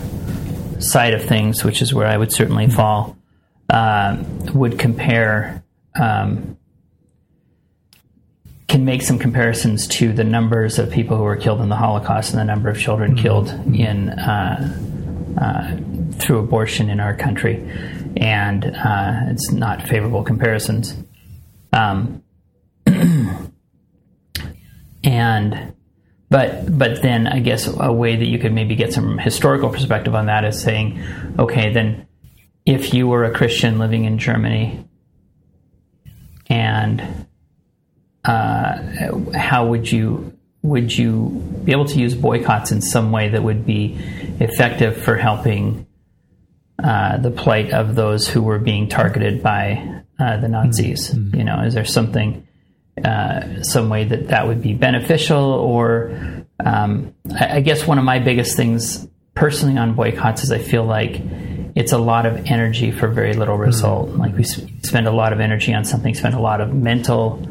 side 0.79 1.13
of 1.13 1.23
things, 1.23 1.63
which 1.63 1.83
is 1.83 1.93
where 1.93 2.07
I 2.07 2.17
would 2.17 2.31
certainly 2.31 2.67
fall, 2.67 3.15
uh, 3.69 4.23
would 4.53 4.79
compare. 4.79 5.63
Um, 5.99 6.57
can 8.67 8.85
make 8.85 9.01
some 9.01 9.17
comparisons 9.17 9.87
to 9.87 10.13
the 10.13 10.23
numbers 10.23 10.77
of 10.77 10.91
people 10.91 11.17
who 11.17 11.23
were 11.23 11.35
killed 11.35 11.59
in 11.59 11.69
the 11.69 11.75
Holocaust 11.75 12.31
and 12.31 12.39
the 12.39 12.45
number 12.45 12.69
of 12.69 12.79
children 12.79 13.15
mm-hmm. 13.15 13.21
killed 13.21 13.49
in 13.75 14.09
uh, 14.09 14.77
uh, 15.41 15.75
through 16.19 16.39
abortion 16.39 16.89
in 16.89 16.99
our 16.99 17.15
country 17.15 17.55
and 18.17 18.65
uh, 18.65 19.21
it's 19.27 19.51
not 19.51 19.87
favorable 19.87 20.23
comparisons. 20.23 20.95
Um, 21.71 22.23
and 25.03 25.73
but 26.29 26.77
but 26.77 27.01
then 27.01 27.27
I 27.27 27.39
guess 27.39 27.67
a 27.67 27.91
way 27.91 28.15
that 28.15 28.27
you 28.27 28.39
could 28.39 28.53
maybe 28.53 28.75
get 28.75 28.93
some 28.93 29.17
historical 29.17 29.69
perspective 29.69 30.13
on 30.15 30.27
that 30.27 30.45
is 30.45 30.61
saying, 30.61 31.01
okay, 31.39 31.73
then 31.73 32.07
if 32.65 32.93
you 32.93 33.07
were 33.07 33.23
a 33.23 33.33
Christian 33.33 33.79
living 33.79 34.05
in 34.05 34.19
Germany, 34.19 34.85
and 36.47 37.27
uh, 38.25 38.77
how 39.35 39.67
would 39.67 39.91
you 39.91 40.37
would 40.61 40.95
you 40.95 41.29
be 41.63 41.71
able 41.71 41.85
to 41.85 41.97
use 41.97 42.13
boycotts 42.13 42.71
in 42.71 42.81
some 42.81 43.11
way 43.11 43.29
that 43.29 43.41
would 43.41 43.65
be 43.65 43.97
effective 44.39 44.97
for 44.97 45.15
helping 45.15 45.87
uh, 46.83 47.17
the 47.17 47.31
plight 47.31 47.71
of 47.71 47.95
those 47.95 48.27
who 48.27 48.41
were 48.41 48.59
being 48.59 48.87
targeted 48.87 49.43
by 49.43 50.03
uh, 50.19 50.37
the 50.37 50.47
Nazis. 50.47 51.09
Mm-hmm. 51.09 51.35
You 51.37 51.43
know, 51.43 51.61
is 51.61 51.73
there 51.73 51.85
something, 51.85 52.47
uh, 53.03 53.63
some 53.63 53.89
way 53.89 54.05
that 54.05 54.29
that 54.29 54.47
would 54.47 54.61
be 54.61 54.73
beneficial? 54.73 55.43
Or 55.43 56.45
um, 56.63 57.13
I, 57.37 57.57
I, 57.57 57.61
guess 57.61 57.85
one 57.85 57.97
of 57.97 58.05
my 58.05 58.19
biggest 58.19 58.55
things 58.55 59.07
personally 59.33 59.77
on 59.77 59.93
boycotts 59.93 60.43
is 60.43 60.51
I 60.51 60.59
feel 60.59 60.85
like 60.85 61.21
it's 61.75 61.91
a 61.91 61.97
lot 61.97 62.25
of 62.25 62.45
energy 62.45 62.91
for 62.91 63.07
very 63.07 63.33
little 63.33 63.55
mm-hmm. 63.55 63.63
result. 63.63 64.09
Mm-hmm. 64.09 64.19
Like 64.19 64.35
we 64.35 64.43
spend 64.43 65.07
a 65.07 65.11
lot 65.11 65.33
of 65.33 65.39
energy 65.39 65.73
on 65.73 65.85
something, 65.85 66.13
spend 66.13 66.35
a 66.35 66.41
lot 66.41 66.61
of 66.61 66.73
mental 66.73 67.45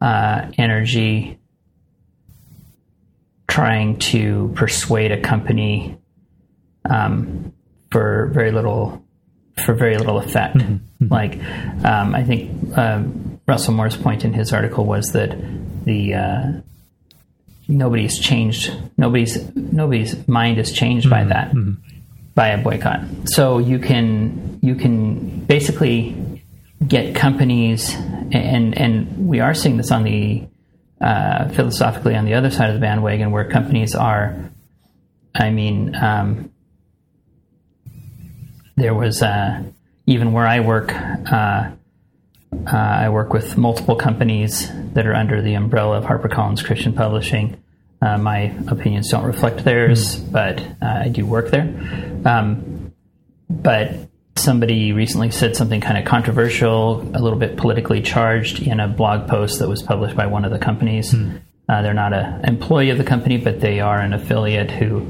uh, 0.00 0.50
energy 0.58 1.38
trying 3.48 3.98
to 3.98 4.52
persuade 4.54 5.12
a 5.12 5.20
company 5.20 5.98
um, 6.88 7.52
for 7.90 8.30
very 8.32 8.52
little 8.52 9.04
for 9.64 9.74
very 9.74 9.96
little 9.98 10.18
effect. 10.18 10.56
Mm-hmm. 10.56 11.04
mm-hmm. 11.04 11.12
Like 11.12 11.34
um, 11.84 12.14
I 12.14 12.24
think 12.24 12.76
um, 12.76 13.40
Russell 13.46 13.74
Moore's 13.74 13.96
point 13.96 14.24
in 14.24 14.32
his 14.32 14.52
article 14.52 14.84
was 14.84 15.06
that 15.12 15.36
the 15.84 16.14
uh, 16.14 16.52
nobody's 17.68 18.18
changed 18.18 18.72
nobody's 18.96 19.54
nobody's 19.54 20.26
mind 20.28 20.58
is 20.58 20.72
changed 20.72 21.06
mm-hmm. 21.06 21.28
by 21.28 21.34
that 21.34 21.52
mm-hmm. 21.52 21.74
by 22.34 22.48
a 22.48 22.58
boycott. 22.62 23.02
So 23.26 23.58
you 23.58 23.78
can 23.78 24.58
you 24.62 24.74
can 24.74 25.40
basically 25.44 26.42
get 26.86 27.14
companies 27.14 27.94
and 28.32 28.76
and 28.76 29.28
we 29.28 29.40
are 29.40 29.54
seeing 29.54 29.76
this 29.76 29.90
on 29.90 30.04
the 30.04 30.46
uh, 31.00 31.48
philosophically 31.48 32.14
on 32.14 32.24
the 32.24 32.34
other 32.34 32.50
side 32.50 32.68
of 32.68 32.74
the 32.74 32.80
bandwagon 32.80 33.30
where 33.30 33.48
companies 33.48 33.94
are 33.94 34.36
I 35.34 35.50
mean 35.50 35.94
um, 35.94 36.50
there 38.80 38.94
was 38.94 39.22
uh, 39.22 39.62
even 40.06 40.32
where 40.32 40.46
I 40.46 40.60
work. 40.60 40.92
Uh, 40.92 41.70
uh, 42.66 42.76
I 42.76 43.08
work 43.10 43.32
with 43.32 43.56
multiple 43.56 43.94
companies 43.94 44.68
that 44.94 45.06
are 45.06 45.14
under 45.14 45.40
the 45.40 45.54
umbrella 45.54 45.98
of 45.98 46.04
HarperCollins 46.04 46.64
Christian 46.64 46.92
Publishing. 46.92 47.62
Uh, 48.02 48.18
my 48.18 48.54
opinions 48.66 49.10
don't 49.10 49.24
reflect 49.24 49.62
theirs, 49.64 50.16
mm 50.16 50.32
but 50.32 50.60
uh, 50.60 51.04
I 51.04 51.08
do 51.08 51.26
work 51.26 51.50
there. 51.50 51.68
Um, 52.24 52.92
but 53.48 53.92
somebody 54.36 54.92
recently 54.92 55.30
said 55.30 55.54
something 55.54 55.80
kind 55.80 55.98
of 55.98 56.04
controversial, 56.04 57.02
a 57.14 57.20
little 57.20 57.38
bit 57.38 57.56
politically 57.56 58.00
charged 58.00 58.62
in 58.62 58.80
a 58.80 58.88
blog 58.88 59.28
post 59.28 59.58
that 59.58 59.68
was 59.68 59.82
published 59.82 60.16
by 60.16 60.26
one 60.26 60.44
of 60.44 60.50
the 60.50 60.58
companies. 60.58 61.12
mm 61.12 61.40
they're 61.68 61.94
not 61.94 62.12
an 62.12 62.44
employee 62.44 62.90
of 62.90 62.98
the 62.98 63.04
company, 63.04 63.36
but 63.36 63.60
they 63.60 63.78
are 63.78 64.00
an 64.00 64.12
affiliate 64.12 64.72
who 64.72 65.06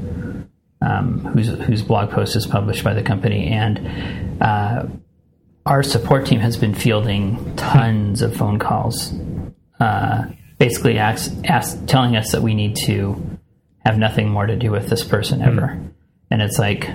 um, 0.81 1.19
whose 1.19 1.47
whose 1.47 1.83
blog 1.83 2.11
post 2.11 2.35
is 2.35 2.45
published 2.45 2.83
by 2.83 2.93
the 2.93 3.03
company, 3.03 3.47
and 3.47 4.41
uh, 4.41 4.87
our 5.65 5.83
support 5.83 6.25
team 6.25 6.39
has 6.39 6.57
been 6.57 6.73
fielding 6.73 7.55
tons 7.55 8.21
of 8.21 8.35
phone 8.35 8.59
calls, 8.59 9.13
uh, 9.79 10.25
basically 10.57 10.97
ask, 10.97 11.31
ask, 11.45 11.85
telling 11.85 12.15
us 12.15 12.31
that 12.31 12.41
we 12.41 12.55
need 12.55 12.75
to 12.85 13.39
have 13.85 13.97
nothing 13.97 14.29
more 14.29 14.45
to 14.45 14.55
do 14.55 14.71
with 14.71 14.89
this 14.89 15.03
person 15.03 15.39
hmm. 15.39 15.47
ever, 15.47 15.67
mm. 15.67 15.91
and 16.29 16.41
it's 16.41 16.57
like 16.57 16.89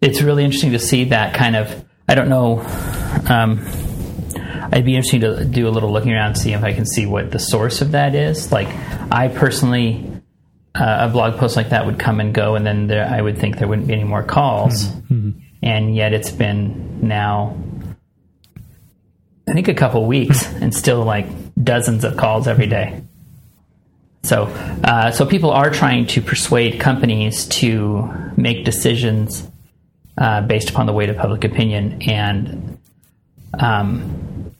it's 0.00 0.20
really 0.20 0.44
interesting 0.44 0.72
to 0.72 0.78
see 0.78 1.04
that 1.04 1.34
kind 1.34 1.56
of. 1.56 1.84
I 2.06 2.14
don't 2.14 2.28
know. 2.28 2.60
Um, 3.30 3.64
I'd 4.72 4.84
be 4.84 4.94
interesting 4.94 5.20
to 5.20 5.44
do 5.44 5.68
a 5.68 5.70
little 5.70 5.92
looking 5.92 6.12
around 6.12 6.32
and 6.32 6.38
see 6.38 6.52
if 6.52 6.62
I 6.62 6.72
can 6.72 6.84
see 6.84 7.06
what 7.06 7.30
the 7.30 7.38
source 7.38 7.80
of 7.80 7.92
that 7.92 8.14
is. 8.14 8.50
Like, 8.50 8.68
I 9.10 9.28
personally 9.28 10.13
uh, 10.74 11.08
a 11.08 11.08
blog 11.08 11.38
post 11.38 11.56
like 11.56 11.70
that 11.70 11.86
would 11.86 11.98
come 11.98 12.20
and 12.20 12.34
go, 12.34 12.56
and 12.56 12.66
then 12.66 12.88
there, 12.88 13.06
I 13.06 13.20
would 13.20 13.38
think 13.38 13.58
there 13.58 13.68
wouldn't 13.68 13.86
be 13.86 13.94
any 13.94 14.04
more 14.04 14.22
calls. 14.22 14.86
Mm-hmm. 14.86 15.30
And 15.62 15.94
yet 15.94 16.12
it's 16.12 16.30
been 16.30 17.06
now, 17.06 17.56
I 19.48 19.52
think, 19.52 19.68
a 19.68 19.74
couple 19.74 20.04
weeks, 20.06 20.46
and 20.60 20.74
still 20.74 21.04
like 21.04 21.26
dozens 21.62 22.04
of 22.04 22.16
calls 22.16 22.48
every 22.48 22.66
day. 22.66 23.02
So, 24.24 24.44
uh, 24.82 25.10
so 25.10 25.26
people 25.26 25.50
are 25.50 25.70
trying 25.70 26.06
to 26.08 26.22
persuade 26.22 26.80
companies 26.80 27.46
to 27.48 28.32
make 28.36 28.64
decisions 28.64 29.46
uh, 30.16 30.40
based 30.40 30.70
upon 30.70 30.86
the 30.86 30.92
weight 30.92 31.10
of 31.10 31.16
public 31.16 31.44
opinion, 31.44 32.02
and 32.02 32.78
um, 33.60 34.54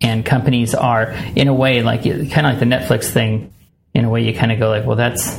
and 0.00 0.24
companies 0.24 0.74
are, 0.74 1.12
in 1.34 1.48
a 1.48 1.54
way, 1.54 1.82
like 1.82 2.02
kind 2.04 2.22
of 2.22 2.30
like 2.30 2.58
the 2.60 2.66
Netflix 2.66 3.10
thing 3.10 3.52
in 3.98 4.04
a 4.04 4.10
way 4.10 4.22
you 4.22 4.32
kind 4.32 4.52
of 4.52 4.60
go 4.60 4.68
like, 4.68 4.86
well, 4.86 4.96
that's 4.96 5.36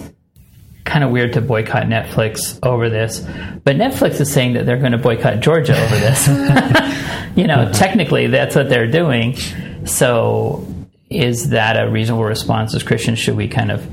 kind 0.84 1.04
of 1.04 1.12
weird 1.12 1.34
to 1.34 1.42
boycott 1.42 1.84
Netflix 1.84 2.60
over 2.62 2.90
this. 2.90 3.22
But 3.22 3.78
Netflix 3.78 4.20
is 4.20 4.32
saying 4.32 4.54
that 4.54 4.66
they're 4.66 4.78
going 4.78 4.92
to 4.92 4.98
boycott 4.98 5.40
Georgia 5.40 5.82
over 5.82 5.96
this. 5.96 6.28
you 7.38 7.48
know, 7.48 7.56
uh-huh. 7.56 7.72
technically 7.72 8.28
that's 8.28 8.56
what 8.56 8.68
they're 8.68 8.92
doing. 8.92 9.38
So 9.86 10.68
is 11.10 11.52
that 11.52 11.82
a 11.82 11.90
reasonable 11.90 12.26
response 12.26 12.76
as 12.76 12.84
Christians? 12.84 13.18
Should 13.20 13.38
we 13.38 13.48
kind 13.48 13.72
of 13.72 13.90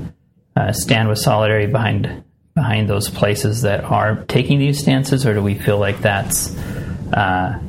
uh, 0.57 0.73
stand 0.73 1.07
with 1.07 1.19
solidarity 1.19 1.71
behind 1.71 2.23
behind 2.55 2.89
those 2.89 3.09
places 3.09 3.61
that 3.61 3.83
are 3.83 4.25
taking 4.25 4.57
these 4.57 4.79
stances, 4.79 5.27
or 5.27 5.35
do 5.35 5.43
we 5.43 5.53
feel 5.53 5.77
like 5.77 5.99
that's 5.99 6.57
uh, 7.13 7.59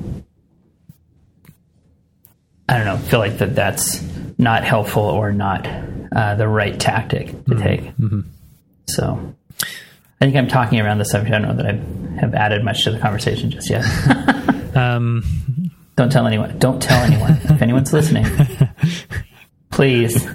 I 2.68 2.76
don't 2.76 2.86
know, 2.86 2.98
feel 2.98 3.18
like 3.18 3.38
that 3.38 3.54
that's 3.54 4.02
not 4.36 4.64
helpful 4.64 5.02
or 5.02 5.32
not 5.32 5.66
uh, 6.14 6.34
the 6.34 6.46
right 6.46 6.78
tactic 6.78 7.28
to 7.28 7.34
mm-hmm. 7.34 7.62
take. 7.62 7.80
Mm-hmm. 7.80 8.20
So 8.88 9.34
I 9.60 10.24
think 10.24 10.36
I'm 10.36 10.48
talking 10.48 10.80
around 10.80 10.98
the 10.98 11.04
subject. 11.04 11.34
I 11.34 11.38
don't 11.38 11.56
know 11.56 11.62
that 11.62 11.66
I 11.66 12.20
have 12.20 12.34
added 12.34 12.64
much 12.64 12.84
to 12.84 12.90
the 12.90 12.98
conversation 12.98 13.50
just 13.50 13.70
yet. 13.70 13.84
um, 14.76 15.24
don't 15.96 16.10
tell 16.10 16.26
anyone. 16.26 16.58
Don't 16.58 16.82
tell 16.82 17.02
anyone. 17.02 17.32
if 17.44 17.62
anyone's 17.62 17.92
listening, 17.92 18.26
please 19.70 20.26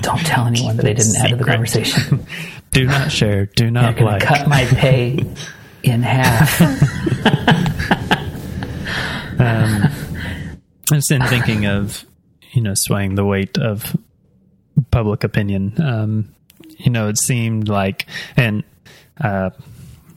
don't 0.00 0.24
tell 0.24 0.46
anyone 0.46 0.76
that 0.76 0.82
they 0.82 0.94
didn't 0.94 1.16
add 1.16 1.30
to 1.30 1.36
the 1.36 1.44
conversation. 1.44 2.26
Do 2.70 2.86
not 2.86 3.12
share. 3.12 3.46
Do 3.46 3.70
not 3.70 4.00
like. 4.00 4.22
Cut 4.22 4.48
my 4.48 4.64
pay 4.64 5.18
in 5.82 6.02
half. 6.02 6.60
um, 9.38 10.01
just 10.92 11.10
in 11.10 11.22
thinking 11.26 11.66
of 11.66 12.04
you 12.52 12.62
know 12.62 12.74
swaying 12.74 13.14
the 13.14 13.24
weight 13.24 13.58
of 13.58 13.96
public 14.90 15.24
opinion. 15.24 15.74
Um, 15.80 16.34
you 16.78 16.90
know, 16.90 17.08
it 17.08 17.18
seemed 17.18 17.68
like, 17.68 18.06
and 18.36 18.64
uh, 19.20 19.50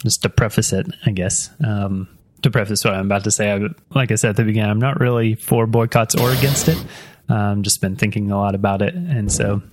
just 0.04 0.22
to 0.24 0.30
preface 0.30 0.74
it, 0.74 0.88
I 1.06 1.12
guess, 1.12 1.50
um, 1.64 2.08
to 2.42 2.50
preface 2.50 2.84
what 2.84 2.94
I'm 2.94 3.06
about 3.06 3.24
to 3.26 3.32
say, 3.32 3.52
I, 3.52 3.60
like 3.94 4.12
I 4.12 4.16
said 4.16 4.32
at 4.32 4.36
the 4.36 4.44
beginning, 4.44 4.70
I'm 4.70 4.80
not 4.80 5.00
really 5.00 5.36
for 5.36 5.68
boycotts 5.68 6.16
or 6.16 6.32
against 6.32 6.68
it. 6.68 6.78
Um, 7.28 7.64
just 7.64 7.82
been 7.82 7.96
thinking 7.96 8.32
a 8.32 8.38
lot 8.38 8.54
about 8.54 8.82
it, 8.82 8.94
and 8.94 9.32
so 9.32 9.64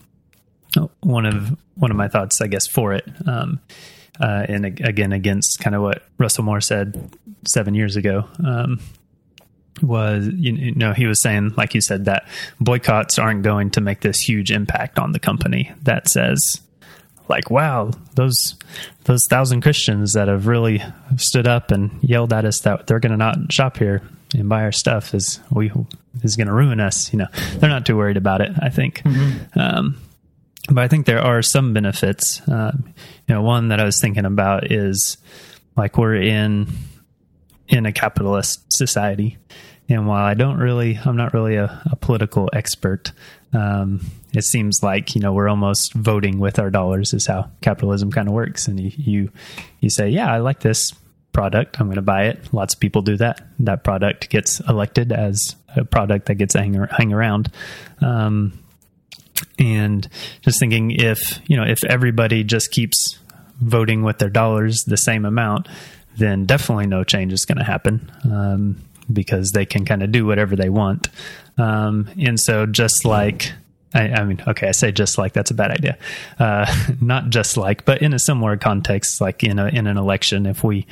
one 1.00 1.26
of 1.26 1.56
one 1.75 1.90
of 1.90 1.97
my 1.97 2.09
thoughts, 2.09 2.40
I 2.40 2.47
guess, 2.47 2.66
for 2.66 2.94
it, 2.94 3.04
um, 3.26 3.61
uh, 4.21 4.47
and 4.49 4.64
again 4.64 5.12
against 5.12 5.59
kind 5.61 5.76
of 5.76 5.82
what 5.82 6.02
Russell 6.18 6.44
Moore 6.44 6.61
said 6.61 7.14
seven 7.47 7.75
years 7.75 7.97
ago, 7.97 8.26
um, 8.44 8.80
was 9.81 10.29
you 10.35 10.75
know 10.75 10.93
he 10.93 11.07
was 11.07 11.23
saying 11.23 11.52
like 11.57 11.75
you 11.75 11.81
said 11.81 12.05
that 12.05 12.29
boycotts 12.61 13.19
aren't 13.19 13.43
going 13.43 13.71
to 13.71 13.81
make 13.81 14.00
this 14.00 14.21
huge 14.21 14.50
impact 14.50 14.99
on 14.99 15.12
the 15.12 15.19
company 15.19 15.73
that 15.83 16.09
says 16.09 16.61
like, 17.29 17.50
wow, 17.50 17.91
those 18.14 18.57
those 19.05 19.26
thousand 19.29 19.62
Christians 19.62 20.12
that 20.12 20.29
have 20.29 20.47
really 20.47 20.83
stood 21.17 21.49
up 21.49 21.71
and 21.71 21.99
yelled 22.02 22.33
at 22.33 22.45
us 22.45 22.61
that 22.61 22.87
they're 22.87 23.00
going 23.00 23.12
to 23.12 23.17
not 23.17 23.52
shop 23.52 23.79
here 23.79 24.02
and 24.35 24.49
buy 24.49 24.62
our 24.62 24.73
stuff 24.73 25.14
is 25.14 25.41
we 25.50 25.73
is 26.23 26.37
going 26.37 26.47
to 26.47 26.52
ruin 26.52 26.79
us. 26.79 27.12
You 27.12 27.21
know, 27.21 27.29
they're 27.55 27.71
not 27.71 27.87
too 27.87 27.97
worried 27.97 28.17
about 28.17 28.41
it. 28.41 28.52
I 28.61 28.69
think. 28.69 29.02
Mm-hmm. 29.02 29.59
Um, 29.59 29.99
but 30.69 30.85
I 30.85 30.88
think 30.88 31.07
there 31.07 31.23
are 31.23 31.43
some 31.43 31.73
benefits. 31.73 32.41
Uh, 32.47 32.73
you 33.26 33.35
know, 33.35 33.43
one 33.43 33.69
that 33.69 33.81
I 33.81 33.85
was 33.85 34.00
thinking 34.00 34.26
about 34.26 34.71
is 34.71 35.17
like 35.76 35.99
we're 35.99 36.17
in 36.17 36.69
in 37.73 37.87
a 37.87 37.93
capitalist 37.93 38.73
society, 38.73 39.38
and 39.88 40.07
while 40.07 40.25
I 40.25 40.35
don't 40.35 40.59
really, 40.59 40.99
I'm 41.05 41.17
not 41.17 41.35
really 41.35 41.57
a, 41.57 41.83
a 41.91 41.97
political 41.97 42.49
expert. 42.52 43.12
Um, 43.52 44.00
it 44.33 44.45
seems 44.45 44.83
like 44.83 45.14
you 45.14 45.21
know 45.21 45.33
we're 45.33 45.49
almost 45.49 45.93
voting 45.95 46.38
with 46.38 46.59
our 46.59 46.71
dollars 46.71 47.12
is 47.12 47.26
how 47.26 47.50
capitalism 47.61 48.12
kind 48.12 48.29
of 48.29 48.35
works. 48.35 48.69
And 48.69 48.79
you, 48.79 48.93
you 48.97 49.31
you 49.81 49.91
say 49.91 50.09
yeah 50.09 50.33
i 50.33 50.38
like 50.38 50.61
this 50.61 50.93
product. 51.33 51.81
I'm 51.81 51.87
going 51.87 51.97
to 51.97 52.02
buy 52.02 52.25
it. 52.26 52.52
Lots 52.52 52.75
of 52.75 52.81
people 52.81 53.02
do 53.02 53.17
that. 53.17 53.41
That 53.59 53.85
product 53.85 54.29
gets 54.31 54.61
elected 54.61 55.12
as 55.12 55.57
a 55.75 55.85
product 55.85 56.26
that 56.26 56.35
gets 56.35 56.55
hang, 56.55 56.75
hang 56.75 57.12
around. 57.12 57.50
Um, 58.00 58.59
and 59.59 60.09
just 60.43 60.61
thinking 60.61 60.93
if 60.93 61.41
you 61.47 61.57
know 61.57 61.64
if 61.64 61.83
everybody 61.85 62.45
just 62.45 62.71
keeps 62.71 63.19
voting 63.61 64.02
with 64.02 64.19
their 64.19 64.31
dollars 64.31 64.85
the 64.87 64.97
same 64.97 65.25
amount 65.25 65.69
then 66.16 66.45
definitely 66.45 66.87
no 66.87 67.04
change 67.04 67.33
is 67.33 67.45
going 67.45 67.59
to 67.59 67.64
happen 67.64 68.11
um, 68.25 68.83
because 69.12 69.52
they 69.52 69.66
can 69.66 69.85
kind 69.85 70.02
of 70.02 70.12
do 70.12 70.26
whatever 70.26 70.57
they 70.57 70.69
want. 70.69 71.09
Um, 71.59 72.09
and 72.19 72.38
so, 72.38 72.66
just 72.66 73.04
like, 73.04 73.52
I, 73.95 74.09
I, 74.09 74.25
mean, 74.25 74.42
okay, 74.47 74.69
I 74.69 74.73
say 74.73 74.92
just 74.92 75.19
like 75.19 75.33
that's 75.33 75.50
a 75.50 75.54
bad 75.54 75.71
idea. 75.71 75.99
Uh, 76.38 76.66
not 77.00 77.31
just 77.31 77.57
like, 77.57 77.85
but 77.85 78.02
in 78.02 78.12
a 78.12 78.19
similar 78.19 78.57
context, 78.57 79.21
like 79.21 79.42
in 79.45 79.59
a 79.59 79.66
in 79.66 79.87
an 79.87 79.97
election, 79.97 80.47
if 80.47 80.64
we 80.64 80.87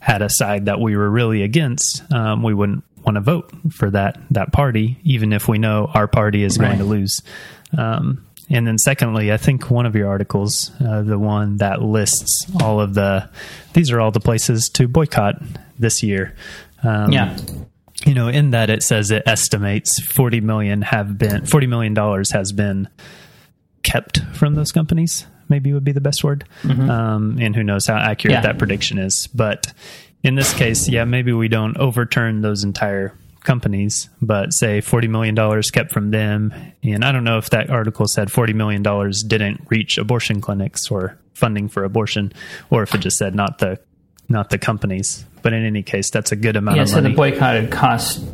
had 0.00 0.22
a 0.22 0.28
side 0.30 0.66
that 0.66 0.80
we 0.80 0.96
were 0.96 1.10
really 1.10 1.42
against, 1.42 2.02
um, 2.12 2.42
we 2.42 2.54
wouldn't 2.54 2.84
want 3.04 3.16
to 3.16 3.20
vote 3.20 3.50
for 3.72 3.90
that 3.90 4.20
that 4.30 4.52
party, 4.52 4.98
even 5.04 5.32
if 5.32 5.48
we 5.48 5.58
know 5.58 5.90
our 5.94 6.08
party 6.08 6.42
is 6.42 6.58
going 6.58 6.78
to 6.78 6.84
lose. 6.84 7.22
Um, 7.76 8.25
and 8.48 8.66
then, 8.66 8.78
secondly, 8.78 9.32
I 9.32 9.36
think 9.36 9.70
one 9.70 9.86
of 9.86 9.96
your 9.96 10.08
articles, 10.08 10.70
uh, 10.80 11.02
the 11.02 11.18
one 11.18 11.56
that 11.56 11.82
lists 11.82 12.46
all 12.62 12.80
of 12.80 12.94
the, 12.94 13.28
these 13.72 13.90
are 13.90 14.00
all 14.00 14.12
the 14.12 14.20
places 14.20 14.68
to 14.74 14.86
boycott 14.86 15.42
this 15.78 16.02
year. 16.02 16.34
Um, 16.84 17.12
yeah. 17.12 17.36
You 18.04 18.14
know, 18.14 18.28
in 18.28 18.50
that 18.50 18.70
it 18.70 18.82
says 18.82 19.10
it 19.10 19.24
estimates 19.26 20.00
40 20.00 20.40
million 20.42 20.82
have 20.82 21.18
been, 21.18 21.42
$40 21.42 21.68
million 21.68 22.24
has 22.32 22.52
been 22.52 22.88
kept 23.82 24.20
from 24.34 24.54
those 24.54 24.70
companies, 24.70 25.26
maybe 25.48 25.72
would 25.72 25.84
be 25.84 25.92
the 25.92 26.00
best 26.00 26.22
word. 26.22 26.44
Mm-hmm. 26.62 26.88
Um, 26.88 27.38
and 27.40 27.56
who 27.56 27.64
knows 27.64 27.86
how 27.86 27.96
accurate 27.96 28.34
yeah. 28.34 28.42
that 28.42 28.58
prediction 28.58 28.98
is. 28.98 29.28
But 29.34 29.72
in 30.22 30.34
this 30.34 30.52
case, 30.54 30.88
yeah, 30.88 31.04
maybe 31.04 31.32
we 31.32 31.48
don't 31.48 31.76
overturn 31.78 32.42
those 32.42 32.62
entire 32.62 33.16
companies, 33.46 34.10
but 34.20 34.52
say 34.52 34.80
$40 34.80 35.08
million 35.08 35.62
kept 35.72 35.92
from 35.92 36.10
them. 36.10 36.52
And 36.82 37.04
I 37.04 37.12
don't 37.12 37.24
know 37.24 37.38
if 37.38 37.50
that 37.50 37.70
article 37.70 38.06
said 38.06 38.28
$40 38.28 38.54
million 38.54 38.82
didn't 39.26 39.62
reach 39.70 39.96
abortion 39.96 40.42
clinics 40.42 40.90
or 40.90 41.18
funding 41.32 41.68
for 41.68 41.84
abortion, 41.84 42.32
or 42.70 42.82
if 42.82 42.94
it 42.94 42.98
just 42.98 43.16
said 43.16 43.34
not 43.34 43.58
the 43.58 43.78
not 44.28 44.50
the 44.50 44.58
companies. 44.58 45.24
But 45.42 45.52
in 45.52 45.64
any 45.64 45.82
case, 45.82 46.10
that's 46.10 46.32
a 46.32 46.36
good 46.36 46.56
amount 46.56 46.76
yeah, 46.76 46.82
of 46.82 46.90
money. 46.90 47.02
Yeah, 47.02 47.08
so 47.08 47.10
the 47.10 47.16
boycotted 47.16 47.70
cost 47.70 48.24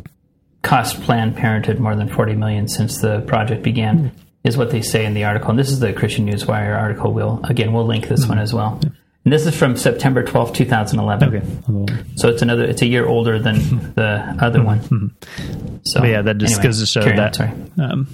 cost 0.63 1.01
Planned 1.01 1.37
Parenthood 1.37 1.79
more 1.79 1.95
than 1.95 2.09
40 2.09 2.33
million 2.33 2.67
since 2.67 2.99
the 2.99 3.21
project 3.21 3.61
began, 3.63 3.97
mm-hmm. 3.97 4.17
is 4.43 4.57
what 4.57 4.71
they 4.71 4.81
say 4.81 5.05
in 5.05 5.13
the 5.13 5.25
article. 5.25 5.51
And 5.51 5.59
this 5.59 5.69
is 5.69 5.79
the 5.79 5.93
Christian 5.93 6.27
Newswire 6.27 6.75
article. 6.75 7.13
We'll 7.13 7.39
again 7.43 7.71
we'll 7.71 7.85
link 7.85 8.07
this 8.07 8.21
mm-hmm. 8.21 8.29
one 8.29 8.39
as 8.39 8.53
well. 8.53 8.79
Yeah. 8.81 8.89
And 9.25 9.31
this 9.31 9.45
is 9.45 9.55
from 9.55 9.77
September 9.77 10.21
12, 10.21 10.53
2011. 10.53 11.35
Okay. 11.69 12.03
So 12.15 12.27
it's 12.27 12.41
another 12.41 12.65
it's 12.65 12.81
a 12.81 12.85
year 12.85 13.07
older 13.07 13.39
than 13.39 13.55
the 13.95 14.37
other 14.39 14.61
one. 14.61 14.79
Mm-hmm. 14.79 15.77
So 15.83 16.01
but 16.01 16.09
yeah, 16.09 16.21
that 16.21 16.37
just 16.37 16.55
anyway, 16.55 16.63
goes 16.63 16.79
to 16.79 16.85
show 16.85 17.01
that 17.01 17.39
um, 17.79 18.07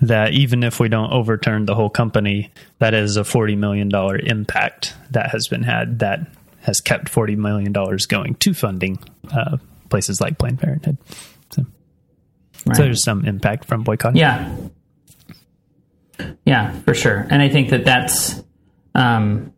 that 0.00 0.32
even 0.32 0.62
if 0.62 0.80
we 0.80 0.88
don't 0.88 1.12
overturn 1.12 1.66
the 1.66 1.74
whole 1.74 1.90
company, 1.90 2.50
that 2.78 2.94
is 2.94 3.16
a 3.16 3.22
$40 3.22 3.58
million 3.58 3.90
impact 4.26 4.94
that 5.10 5.30
has 5.30 5.48
been 5.48 5.62
had 5.62 5.98
that 5.98 6.20
has 6.62 6.80
kept 6.80 7.12
$40 7.12 7.36
million 7.36 7.72
going 8.08 8.34
to 8.36 8.54
funding 8.54 8.98
uh, 9.32 9.58
places 9.90 10.20
like 10.20 10.38
Planned 10.38 10.60
Parenthood. 10.60 10.96
So, 11.50 11.66
right. 12.66 12.76
so 12.76 12.82
there's 12.84 13.04
some 13.04 13.24
impact 13.24 13.66
from 13.66 13.82
boycotting. 13.82 14.16
Yeah. 14.16 14.56
Yeah, 16.44 16.72
for 16.80 16.94
sure. 16.94 17.26
And 17.28 17.42
I 17.42 17.48
think 17.48 17.70
that 17.70 17.84
that's. 17.84 18.42
Um, 18.94 19.51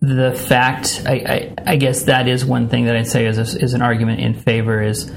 the 0.00 0.32
fact, 0.32 1.02
I, 1.04 1.12
I, 1.12 1.54
I, 1.72 1.76
guess 1.76 2.04
that 2.04 2.26
is 2.26 2.44
one 2.44 2.68
thing 2.68 2.86
that 2.86 2.96
I'd 2.96 3.06
say 3.06 3.26
is, 3.26 3.38
a, 3.38 3.62
is 3.62 3.74
an 3.74 3.82
argument 3.82 4.20
in 4.20 4.34
favor 4.34 4.82
is 4.82 5.12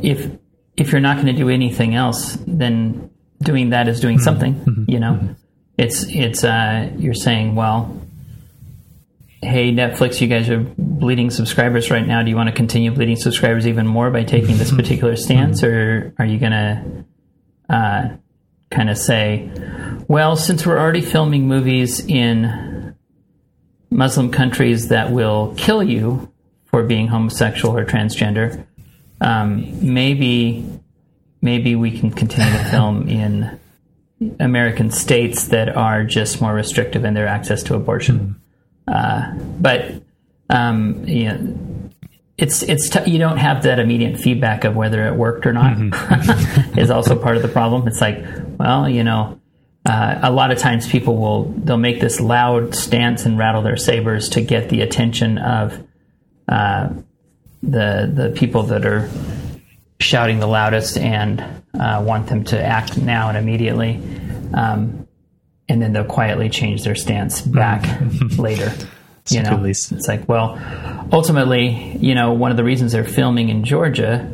if 0.00 0.30
if 0.76 0.92
you're 0.92 1.00
not 1.00 1.16
going 1.16 1.26
to 1.26 1.32
do 1.32 1.48
anything 1.48 1.94
else, 1.94 2.38
then 2.46 3.10
doing 3.42 3.70
that 3.70 3.88
is 3.88 4.00
doing 4.00 4.16
mm-hmm. 4.16 4.24
something. 4.24 4.54
Mm-hmm. 4.54 4.90
You 4.90 5.00
know, 5.00 5.12
mm-hmm. 5.14 5.32
it's 5.76 6.04
it's 6.04 6.44
uh, 6.44 6.90
you're 6.96 7.14
saying, 7.14 7.56
well, 7.56 8.00
hey 9.42 9.72
Netflix, 9.72 10.20
you 10.20 10.28
guys 10.28 10.48
are 10.48 10.60
bleeding 10.78 11.30
subscribers 11.30 11.90
right 11.90 12.06
now. 12.06 12.22
Do 12.22 12.30
you 12.30 12.36
want 12.36 12.48
to 12.48 12.54
continue 12.54 12.92
bleeding 12.92 13.16
subscribers 13.16 13.66
even 13.66 13.86
more 13.86 14.10
by 14.10 14.22
taking 14.22 14.56
this 14.56 14.68
mm-hmm. 14.68 14.76
particular 14.76 15.16
stance, 15.16 15.62
mm-hmm. 15.62 15.74
or 15.74 16.14
are 16.18 16.26
you 16.26 16.38
going 16.38 16.52
to 16.52 17.04
uh, 17.68 18.08
kind 18.70 18.88
of 18.88 18.96
say, 18.96 19.50
well, 20.08 20.36
since 20.36 20.64
we're 20.64 20.78
already 20.78 21.02
filming 21.02 21.48
movies 21.48 22.00
in 22.00 22.71
Muslim 23.92 24.30
countries 24.30 24.88
that 24.88 25.10
will 25.10 25.54
kill 25.56 25.82
you 25.82 26.32
for 26.64 26.82
being 26.82 27.08
homosexual 27.08 27.76
or 27.76 27.84
transgender, 27.84 28.64
um, 29.20 29.94
maybe 29.94 30.66
maybe 31.40 31.74
we 31.74 31.96
can 31.98 32.10
continue 32.10 32.50
to 32.52 32.64
film 32.70 33.08
in 33.08 33.60
American 34.40 34.90
states 34.90 35.48
that 35.48 35.76
are 35.76 36.04
just 36.04 36.40
more 36.40 36.54
restrictive 36.54 37.04
in 37.04 37.14
their 37.14 37.26
access 37.26 37.62
to 37.64 37.74
abortion. 37.74 38.36
Mm-hmm. 38.88 39.40
Uh, 39.40 39.44
but 39.60 40.02
um, 40.48 41.06
you 41.06 41.24
know, 41.24 41.90
it's 42.38 42.62
it's 42.62 42.88
t- 42.88 43.10
you 43.10 43.18
don't 43.18 43.36
have 43.36 43.64
that 43.64 43.78
immediate 43.78 44.18
feedback 44.18 44.64
of 44.64 44.74
whether 44.74 45.06
it 45.06 45.14
worked 45.14 45.46
or 45.46 45.52
not. 45.52 45.76
Mm-hmm. 45.76 46.78
is 46.78 46.90
also 46.90 47.16
part 47.16 47.36
of 47.36 47.42
the 47.42 47.48
problem. 47.48 47.86
It's 47.86 48.00
like, 48.00 48.24
well, 48.58 48.88
you 48.88 49.04
know, 49.04 49.40
uh, 49.84 50.20
a 50.22 50.30
lot 50.30 50.52
of 50.52 50.58
times 50.58 50.86
people 50.86 51.16
will 51.16 51.44
they'll 51.44 51.76
make 51.76 52.00
this 52.00 52.20
loud 52.20 52.74
stance 52.74 53.26
and 53.26 53.36
rattle 53.36 53.62
their 53.62 53.76
sabers 53.76 54.28
to 54.30 54.40
get 54.40 54.68
the 54.68 54.80
attention 54.80 55.38
of 55.38 55.86
uh, 56.48 56.88
the 57.62 58.10
the 58.14 58.32
people 58.36 58.64
that 58.64 58.86
are 58.86 59.10
shouting 59.98 60.38
the 60.38 60.46
loudest 60.46 60.96
and 60.96 61.40
uh, 61.78 62.02
want 62.06 62.28
them 62.28 62.44
to 62.44 62.62
act 62.62 62.96
now 62.96 63.28
and 63.28 63.36
immediately, 63.36 64.00
um, 64.54 65.08
and 65.68 65.82
then 65.82 65.92
they'll 65.92 66.04
quietly 66.04 66.48
change 66.48 66.84
their 66.84 66.94
stance 66.94 67.40
back 67.40 68.00
later. 68.38 68.72
You 69.30 69.42
know, 69.42 69.64
it's 69.64 69.90
like 70.06 70.28
well, 70.28 70.60
ultimately, 71.12 71.96
you 71.98 72.14
know, 72.14 72.32
one 72.34 72.52
of 72.52 72.56
the 72.56 72.64
reasons 72.64 72.92
they're 72.92 73.04
filming 73.04 73.48
in 73.48 73.64
Georgia. 73.64 74.32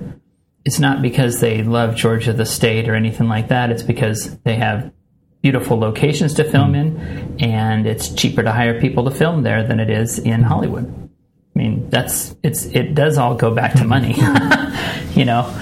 It's 0.65 0.79
not 0.79 1.01
because 1.01 1.41
they 1.41 1.63
love 1.63 1.95
Georgia 1.95 2.35
the 2.35 2.45
state 2.45 2.91
or 2.91 2.95
anything 2.95 3.29
like 3.29 3.49
that. 3.49 3.71
It's 3.71 3.83
because 3.83 4.37
they 4.41 4.57
have 4.57 4.93
beautiful 5.42 5.79
locations 5.79 6.35
to 6.35 6.44
film 6.44 6.74
in, 6.74 7.37
and 7.40 7.87
it's 7.87 8.12
cheaper 8.14 8.42
to 8.42 8.53
hire 8.53 8.81
people 8.81 9.05
to 9.05 9.11
film 9.11 9.42
there 9.42 9.66
than 9.66 9.81
it 9.81 9.90
is 9.90 10.18
in 10.18 10.42
Hollywood. 10.42 11.11
I 11.55 11.59
mean, 11.59 11.90
that's 11.90 12.35
it's 12.42 12.66
it 12.66 12.94
does 12.94 13.18
all 13.18 13.35
go 13.35 13.55
back 13.55 13.74
to 13.74 13.85
money, 13.85 14.14
you 15.14 15.24
know, 15.24 15.55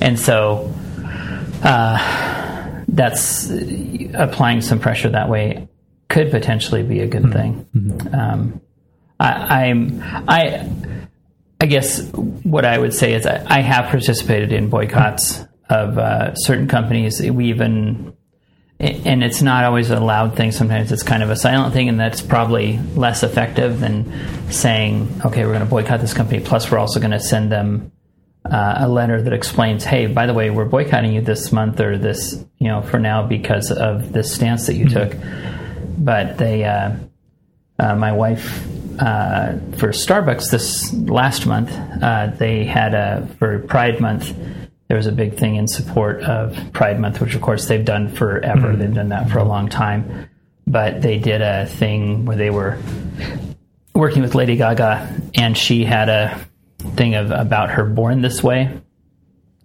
and 0.00 0.18
so 0.18 0.72
uh, 1.62 2.82
that's 2.88 3.50
applying 4.14 4.60
some 4.60 4.80
pressure 4.80 5.10
that 5.10 5.28
way 5.28 5.68
could 6.08 6.30
potentially 6.30 6.82
be 6.82 7.00
a 7.00 7.06
good 7.06 7.22
mm-hmm. 7.22 7.32
thing. 7.32 7.66
Mm-hmm. 7.74 8.14
Um, 8.14 8.60
I, 9.18 9.64
I'm 9.64 10.02
I. 10.28 10.70
I 11.60 11.66
guess 11.66 12.02
what 12.10 12.64
I 12.64 12.76
would 12.76 12.92
say 12.92 13.12
is 13.12 13.24
I, 13.24 13.46
I 13.46 13.60
have 13.60 13.84
participated 13.84 14.52
in 14.52 14.68
boycotts 14.68 15.44
of 15.70 15.96
uh, 15.96 16.34
certain 16.34 16.66
companies. 16.66 17.22
We 17.22 17.50
even 17.50 18.14
and 18.82 19.22
it's 19.22 19.40
not 19.40 19.64
always 19.64 19.90
a 19.90 20.00
loud 20.00 20.36
thing. 20.36 20.50
Sometimes 20.50 20.90
it's 20.90 21.04
kind 21.04 21.22
of 21.22 21.30
a 21.30 21.36
silent 21.36 21.72
thing, 21.72 21.88
and 21.88 22.00
that's 22.00 22.20
probably 22.20 22.80
less 22.96 23.22
effective 23.22 23.78
than 23.78 24.50
saying, 24.50 25.20
"Okay, 25.24 25.44
we're 25.44 25.52
going 25.52 25.64
to 25.64 25.70
boycott 25.70 26.00
this 26.00 26.14
company." 26.14 26.40
Plus, 26.40 26.70
we're 26.70 26.78
also 26.78 26.98
going 26.98 27.12
to 27.12 27.20
send 27.20 27.52
them 27.52 27.92
uh, 28.44 28.74
a 28.78 28.88
letter 28.88 29.22
that 29.22 29.32
explains, 29.32 29.84
"Hey, 29.84 30.06
by 30.06 30.26
the 30.26 30.34
way, 30.34 30.50
we're 30.50 30.64
boycotting 30.64 31.12
you 31.12 31.20
this 31.20 31.52
month 31.52 31.80
or 31.80 31.96
this, 31.96 32.44
you 32.58 32.68
know, 32.68 32.82
for 32.82 32.98
now 32.98 33.24
because 33.24 33.70
of 33.70 34.12
this 34.12 34.34
stance 34.34 34.66
that 34.66 34.74
you 34.74 34.86
mm-hmm. 34.86 35.10
took." 35.10 35.96
But 35.98 36.38
they, 36.38 36.64
uh, 36.64 36.96
uh, 37.78 37.94
my 37.94 38.10
wife, 38.10 38.66
uh, 38.98 39.58
for 39.78 39.90
Starbucks 39.90 40.50
this 40.50 40.92
last 40.92 41.46
month, 41.46 41.70
uh, 42.02 42.32
they 42.36 42.64
had 42.64 42.94
a 42.94 43.28
for 43.38 43.60
Pride 43.60 44.00
Month 44.00 44.34
there 44.92 44.98
was 44.98 45.06
a 45.06 45.12
big 45.12 45.38
thing 45.38 45.56
in 45.56 45.66
support 45.66 46.20
of 46.20 46.54
Pride 46.74 47.00
Month, 47.00 47.22
which 47.22 47.34
of 47.34 47.40
course 47.40 47.66
they've 47.66 47.82
done 47.82 48.10
forever. 48.10 48.68
Mm-hmm. 48.68 48.78
They've 48.78 48.92
done 48.92 49.08
that 49.08 49.30
for 49.30 49.38
a 49.38 49.42
long 49.42 49.70
time. 49.70 50.28
But 50.66 51.00
they 51.00 51.16
did 51.16 51.40
a 51.40 51.64
thing 51.64 52.26
where 52.26 52.36
they 52.36 52.50
were 52.50 52.78
working 53.94 54.20
with 54.20 54.34
Lady 54.34 54.56
Gaga, 54.56 55.18
and 55.34 55.56
she 55.56 55.86
had 55.86 56.10
a 56.10 56.38
thing 56.94 57.14
of 57.14 57.30
about 57.30 57.70
her 57.70 57.86
born 57.86 58.20
this 58.20 58.42
way. 58.42 58.82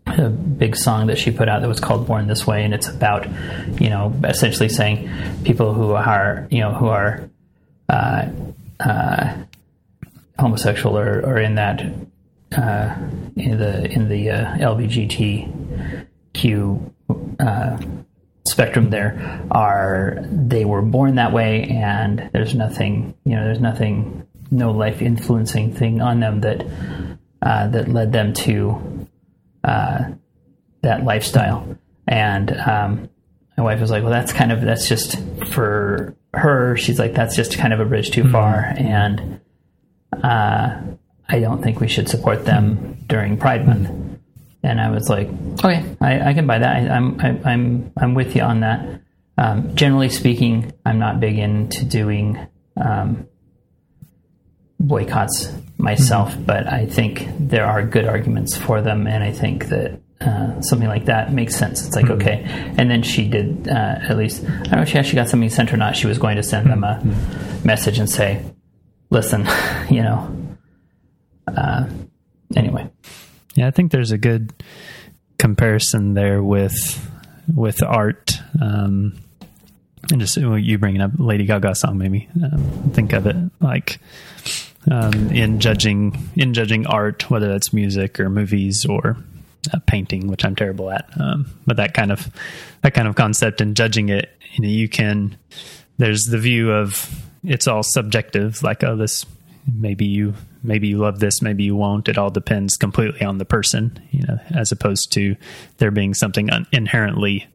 A 0.06 0.30
big 0.30 0.78
song 0.78 1.08
that 1.08 1.18
she 1.18 1.32
put 1.32 1.50
out 1.50 1.62
that 1.62 1.68
was 1.68 1.82
called 1.82 2.08
"Born 2.08 2.28
This 2.28 2.48
Way," 2.48 2.64
and 2.64 2.74
it's 2.74 2.88
about, 2.88 3.28
you 3.82 3.90
know, 3.90 4.18
essentially 4.24 4.70
saying 4.70 5.10
people 5.44 5.74
who 5.74 5.92
are, 5.92 6.48
you 6.50 6.62
know, 6.62 6.72
who 6.72 6.88
are 6.88 7.30
uh, 7.90 8.30
uh, 8.80 9.36
homosexual 10.40 10.98
or, 10.98 11.20
or 11.20 11.38
in 11.38 11.56
that 11.56 11.84
uh, 12.56 12.96
in 13.36 13.58
the 13.58 13.92
in 13.92 14.08
the 14.10 14.30
uh, 14.30 14.58
LGBTQ 14.58 16.94
uh, 17.40 17.78
spectrum 18.46 18.90
there 18.90 19.46
are 19.52 20.20
they 20.32 20.66
were 20.66 20.82
born 20.82 21.16
that 21.16 21.34
way 21.34 21.64
and 21.64 22.30
there's 22.32 22.56
nothing 22.56 23.14
you 23.26 23.36
know 23.36 23.44
there's 23.44 23.60
nothing 23.60 24.26
no 24.52 24.72
life 24.72 25.02
influencing 25.02 25.74
thing 25.74 26.02
on 26.02 26.20
them 26.20 26.42
that 26.42 26.66
uh, 27.42 27.68
that 27.68 27.88
led 27.88 28.12
them 28.12 28.34
to 28.34 29.08
uh, 29.64 30.06
that 30.82 31.04
lifestyle. 31.04 31.78
And 32.08 32.52
um, 32.52 33.10
my 33.58 33.64
wife 33.64 33.80
was 33.80 33.92
like 33.92 34.04
well 34.04 34.12
that's 34.12 34.34
kind 34.34 34.52
of 34.52 34.62
that's 34.62 34.88
just 34.88 35.18
for 35.52 36.16
her. 36.34 36.78
She's 36.78 37.00
like 37.00 37.14
that's 37.14 37.36
just 37.36 37.58
kind 37.58 37.74
of 37.74 37.80
a 37.80 37.86
bridge 37.86 38.12
too 38.12 38.24
mm-hmm. 38.24 38.32
far. 38.32 38.74
And 38.78 39.42
uh, 40.24 40.82
I 41.30 41.40
don't 41.40 41.62
think 41.62 41.80
we 41.80 41.88
should 41.88 42.10
support 42.10 42.46
them 42.46 43.04
during 43.08 43.38
Pride 43.38 43.66
Month. 43.68 43.90
And 44.64 44.82
I 44.82 44.90
was 44.90 45.10
like, 45.10 45.30
okay, 45.64 45.96
I, 46.02 46.30
I 46.30 46.34
can 46.34 46.48
buy 46.48 46.60
that. 46.60 46.76
I, 46.76 46.80
am 46.96 47.20
I'm, 47.20 47.42
I'm 47.46 47.92
I'm 47.98 48.14
with 48.14 48.36
you 48.36 48.42
on 48.42 48.62
that. 48.62 49.02
Um, 49.38 49.76
generally 49.76 50.10
speaking, 50.10 50.74
I'm 50.86 51.00
not 51.00 51.20
big 51.20 51.38
into 51.38 51.86
doing 51.86 52.40
um, 52.76 53.28
boycotts 54.80 55.54
myself, 55.78 56.32
mm-hmm. 56.32 56.44
but 56.44 56.68
I 56.68 56.86
think 56.86 57.28
there 57.40 57.66
are 57.66 57.84
good 57.84 58.06
arguments 58.06 58.58
for 58.58 58.82
them, 58.82 59.06
and 59.08 59.24
I 59.24 59.32
think 59.32 59.68
that 59.70 60.02
uh, 60.22 60.60
something 60.62 60.88
like 60.88 61.06
that 61.06 61.32
makes 61.32 61.56
sense. 61.56 61.86
It's 61.86 61.96
like 61.96 62.06
mm-hmm. 62.06 62.22
okay, 62.22 62.42
and 62.78 62.90
then 62.90 63.04
she 63.04 63.28
did 63.28 63.68
uh, 63.68 64.00
at 64.02 64.18
least 64.18 64.44
I 64.44 64.48
don't 64.48 64.72
know 64.72 64.82
if 64.82 64.90
she 64.90 64.98
actually 64.98 65.16
got 65.16 65.30
something 65.30 65.50
sent 65.50 65.72
or 65.72 65.78
not. 65.78 65.96
She 65.96 66.08
was 66.08 66.18
going 66.18 66.38
to 66.38 66.44
send 66.44 66.70
them 66.70 66.84
a 66.84 67.00
mm-hmm. 67.02 67.66
message 67.66 68.00
and 68.00 68.10
say, 68.10 68.44
"Listen, 69.12 69.48
you 69.90 70.02
know, 70.02 70.47
uh, 71.48 71.88
anyway. 72.56 72.90
Yeah, 73.56 73.68
I 73.68 73.72
think 73.72 73.92
there's 73.92 74.12
a 74.12 74.18
good 74.18 74.54
comparison 75.38 76.14
there 76.14 76.44
with 76.44 77.10
with 77.54 77.82
art. 77.84 78.40
Um, 78.62 79.20
and 80.12 80.22
just 80.22 80.38
you 80.38 80.78
bringing 80.78 81.02
up 81.02 81.12
Lady 81.18 81.46
Gaga 81.46 81.76
song 81.76 81.98
made 81.98 82.12
me 82.12 82.30
um, 82.44 82.92
think 82.94 83.14
of 83.14 83.28
it 83.28 83.36
like 83.60 84.00
um, 84.90 85.30
in 85.32 85.60
judging 85.60 86.30
in 86.36 86.54
judging 86.54 86.86
art, 86.86 87.30
whether 87.30 87.52
that's 87.52 87.74
music 87.74 88.20
or 88.20 88.30
movies 88.30 88.86
or 88.86 89.18
uh, 89.74 89.80
painting, 89.86 90.28
which 90.28 90.46
I'm 90.46 90.56
terrible 90.56 90.92
at. 90.92 91.10
Um, 91.20 91.48
but 91.66 91.78
that 91.78 91.94
kind 91.94 92.12
of 92.12 92.30
that 92.84 92.94
kind 92.94 93.08
of 93.08 93.16
concept 93.16 93.60
in 93.60 93.74
judging 93.76 94.10
it, 94.10 94.30
you 94.54 94.64
know, 94.64 94.70
you 94.70 94.88
can. 94.88 95.38
There's 95.98 96.26
the 96.26 96.38
view 96.38 96.72
of 96.72 97.10
it's 97.44 97.68
all 97.68 97.84
subjective, 97.84 98.62
like 98.64 98.84
oh, 98.84 98.96
this 98.96 99.26
maybe 99.74 100.06
you 100.06 100.36
maybe 100.68 100.88
you 100.90 100.98
love 100.98 101.20
this, 101.20 101.42
maybe 101.42 101.64
you 101.64 101.76
won't. 101.76 102.10
It 102.10 102.18
all 102.18 102.30
depends 102.30 102.76
completely 102.76 103.24
on 103.24 103.38
the 103.38 103.46
person, 103.46 104.00
you 104.12 104.24
know, 104.28 104.38
as 104.54 104.72
opposed 104.72 105.12
to 105.14 105.36
there 105.78 105.92
being 105.92 106.14
something 106.14 106.50
un- 106.52 106.68
inherently 106.72 107.48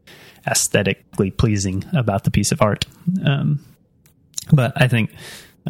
aesthetically 0.47 1.31
pleasing 1.31 1.85
about 1.93 2.25
the 2.25 2.31
piece 2.31 2.51
of 2.51 2.63
art. 2.63 2.87
Um, 3.25 3.65
but 4.53 4.73
I 4.75 4.89
think, 4.89 5.13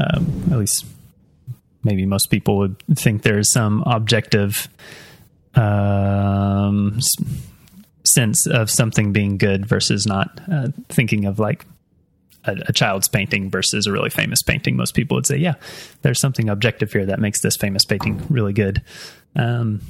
um, 0.00 0.48
at 0.50 0.58
least 0.58 0.86
maybe 1.84 2.06
most 2.06 2.30
people 2.30 2.58
would 2.58 2.78
think 2.94 3.22
there 3.22 3.38
is 3.38 3.52
some 3.52 3.82
objective 3.84 4.68
um, 5.54 6.98
sense 8.04 8.46
of 8.46 8.70
something 8.70 9.12
being 9.12 9.36
good 9.36 9.66
versus 9.66 10.06
not 10.06 10.40
uh, 10.50 10.68
thinking 10.88 11.24
of 11.24 11.38
like 11.38 11.66
a, 12.44 12.56
a, 12.68 12.72
child's 12.72 13.08
painting 13.08 13.50
versus 13.50 13.86
a 13.86 13.92
really 13.92 14.10
famous 14.10 14.42
painting, 14.42 14.76
most 14.76 14.94
people 14.94 15.16
would 15.16 15.26
say, 15.26 15.36
yeah, 15.36 15.54
there's 16.02 16.20
something 16.20 16.48
objective 16.48 16.92
here 16.92 17.06
that 17.06 17.20
makes 17.20 17.40
this 17.40 17.56
famous 17.56 17.84
painting 17.84 18.24
really 18.28 18.52
good. 18.52 18.82
Um, 19.36 19.80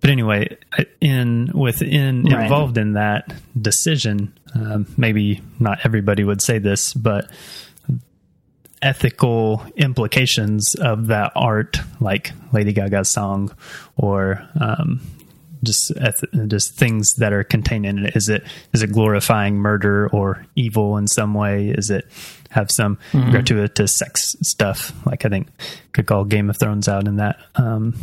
but 0.00 0.10
anyway, 0.10 0.56
in 1.00 1.50
within 1.54 2.24
right. 2.24 2.42
involved 2.42 2.78
in 2.78 2.92
that 2.92 3.32
decision, 3.60 4.38
um, 4.54 4.86
maybe 4.96 5.40
not 5.58 5.80
everybody 5.84 6.22
would 6.22 6.40
say 6.40 6.58
this, 6.58 6.94
but 6.94 7.28
ethical 8.80 9.64
implications 9.76 10.74
of 10.76 11.08
that 11.08 11.32
art, 11.34 11.80
like 12.00 12.32
Lady 12.52 12.72
Gaga's 12.72 13.12
song 13.12 13.54
or 13.96 14.48
um, 14.60 15.00
just 15.62 15.92
just 16.46 16.74
things 16.74 17.14
that 17.14 17.32
are 17.32 17.44
contained 17.44 17.86
in 17.86 18.06
it. 18.06 18.16
Is 18.16 18.28
it 18.28 18.44
is 18.72 18.82
it 18.82 18.92
glorifying 18.92 19.56
murder 19.56 20.08
or 20.08 20.46
evil 20.56 20.96
in 20.96 21.06
some 21.06 21.34
way? 21.34 21.70
Is 21.70 21.90
it 21.90 22.06
have 22.50 22.70
some 22.70 22.98
mm-hmm. 23.12 23.30
gratuitous 23.30 23.96
sex 23.96 24.34
stuff? 24.42 24.92
Like 25.06 25.24
I 25.24 25.28
think 25.28 25.48
could 25.92 26.06
call 26.06 26.24
Game 26.24 26.50
of 26.50 26.58
Thrones 26.58 26.88
out 26.88 27.06
in 27.06 27.16
that. 27.16 27.38
Um, 27.54 27.94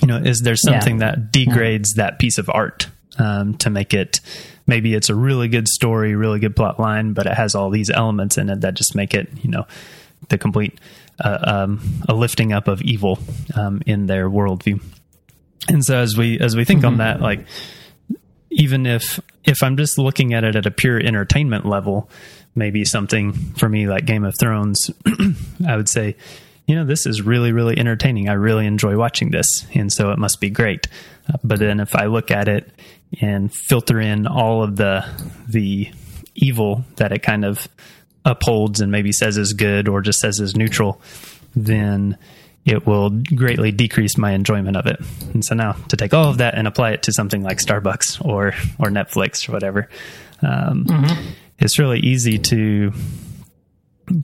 you 0.00 0.08
know, 0.08 0.16
is 0.16 0.40
there 0.40 0.56
something 0.56 1.00
yeah. 1.00 1.10
that 1.10 1.32
degrades 1.32 1.94
yeah. 1.96 2.04
that 2.04 2.18
piece 2.18 2.38
of 2.38 2.48
art 2.48 2.88
um, 3.18 3.56
to 3.58 3.70
make 3.70 3.92
it? 3.92 4.20
Maybe 4.66 4.94
it's 4.94 5.10
a 5.10 5.14
really 5.14 5.48
good 5.48 5.68
story, 5.68 6.14
really 6.14 6.38
good 6.38 6.54
plot 6.54 6.78
line, 6.78 7.12
but 7.12 7.26
it 7.26 7.34
has 7.34 7.54
all 7.54 7.70
these 7.70 7.90
elements 7.90 8.38
in 8.38 8.48
it 8.48 8.60
that 8.60 8.74
just 8.74 8.94
make 8.94 9.14
it, 9.14 9.28
you 9.42 9.50
know, 9.50 9.66
the 10.28 10.38
complete 10.38 10.78
uh, 11.22 11.38
um, 11.42 11.80
a 12.08 12.14
lifting 12.14 12.52
up 12.52 12.68
of 12.68 12.80
evil 12.82 13.18
um, 13.56 13.82
in 13.84 14.06
their 14.06 14.30
worldview 14.30 14.80
and 15.70 15.84
so 15.84 15.96
as 15.96 16.16
we 16.16 16.38
as 16.38 16.56
we 16.56 16.64
think 16.64 16.80
mm-hmm. 16.80 16.88
on 16.88 16.98
that 16.98 17.20
like 17.20 17.46
even 18.50 18.86
if 18.86 19.20
if 19.44 19.62
i'm 19.62 19.76
just 19.76 19.98
looking 19.98 20.34
at 20.34 20.44
it 20.44 20.56
at 20.56 20.66
a 20.66 20.70
pure 20.70 20.98
entertainment 20.98 21.64
level 21.64 22.10
maybe 22.54 22.84
something 22.84 23.32
for 23.32 23.68
me 23.68 23.86
like 23.86 24.04
game 24.04 24.24
of 24.24 24.34
thrones 24.38 24.90
i 25.66 25.76
would 25.76 25.88
say 25.88 26.16
you 26.70 26.76
know 26.76 26.84
this 26.84 27.04
is 27.04 27.20
really 27.20 27.50
really 27.50 27.76
entertaining. 27.76 28.28
I 28.28 28.34
really 28.34 28.64
enjoy 28.64 28.96
watching 28.96 29.32
this. 29.32 29.66
And 29.74 29.92
so 29.92 30.12
it 30.12 30.18
must 30.18 30.40
be 30.40 30.50
great. 30.50 30.86
Uh, 31.28 31.36
but 31.42 31.58
then 31.58 31.80
if 31.80 31.96
i 31.96 32.06
look 32.06 32.30
at 32.30 32.46
it 32.46 32.70
and 33.20 33.52
filter 33.52 34.00
in 34.00 34.28
all 34.28 34.62
of 34.62 34.76
the 34.76 35.04
the 35.48 35.90
evil 36.36 36.84
that 36.94 37.10
it 37.10 37.24
kind 37.24 37.44
of 37.44 37.66
upholds 38.24 38.80
and 38.80 38.92
maybe 38.92 39.10
says 39.10 39.36
is 39.36 39.52
good 39.52 39.88
or 39.88 40.00
just 40.00 40.20
says 40.20 40.38
is 40.38 40.54
neutral 40.54 41.00
then 41.56 42.16
it 42.64 42.86
will 42.86 43.10
greatly 43.10 43.72
decrease 43.72 44.18
my 44.18 44.32
enjoyment 44.32 44.76
of 44.76 44.86
it. 44.86 45.00
And 45.32 45.44
so 45.44 45.54
now 45.54 45.72
to 45.88 45.96
take 45.96 46.12
all 46.12 46.28
of 46.28 46.38
that 46.38 46.54
and 46.54 46.66
apply 46.68 46.92
it 46.92 47.02
to 47.04 47.12
something 47.12 47.42
like 47.42 47.58
Starbucks 47.58 48.24
or 48.24 48.48
or 48.78 48.88
Netflix 48.88 49.48
or 49.48 49.52
whatever, 49.52 49.88
um, 50.42 50.84
mm-hmm. 50.84 51.30
it's 51.58 51.78
really 51.78 52.00
easy 52.00 52.38
to 52.38 52.92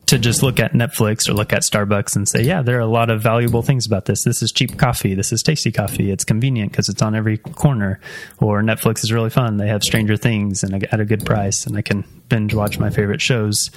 to 0.07 0.19
just 0.19 0.43
look 0.43 0.61
at 0.61 0.73
Netflix 0.73 1.29
or 1.29 1.35
look 1.35 1.53
at 1.53 1.63
Starbucks 1.63 2.17
and 2.17 2.29
say, 2.29 2.43
yeah, 2.43 2.63
there 2.63 2.77
are 2.77 2.81
a 2.81 2.87
lot 2.87 3.11
of 3.11 3.23
valuable 3.23 3.63
things 3.63 3.87
about 3.87 4.05
this. 4.07 4.25
This 4.25 4.43
is 4.43 4.53
cheap 4.53 4.79
coffee. 4.79 5.15
This 5.15 5.33
is 5.33 5.43
tasty 5.43 5.73
coffee. 5.73 6.11
It's 6.11 6.25
convenient 6.25 6.73
because 6.73 6.89
it's 6.89 7.03
on 7.03 7.15
every 7.15 7.39
corner. 7.39 8.01
Or 8.41 8.63
Netflix 8.63 9.05
is 9.05 9.13
really 9.13 9.31
fun. 9.31 9.57
They 9.57 9.69
have 9.69 9.83
Stranger 9.83 10.17
Things 10.17 10.63
and 10.63 10.85
at 10.85 11.01
a 11.01 11.05
good 11.05 11.25
price, 11.25 11.67
and 11.67 11.77
I 11.77 11.83
can 11.83 12.05
binge 12.29 12.55
watch 12.55 12.79
my 12.79 12.91
favorite 12.91 13.21
shows. 13.21 13.71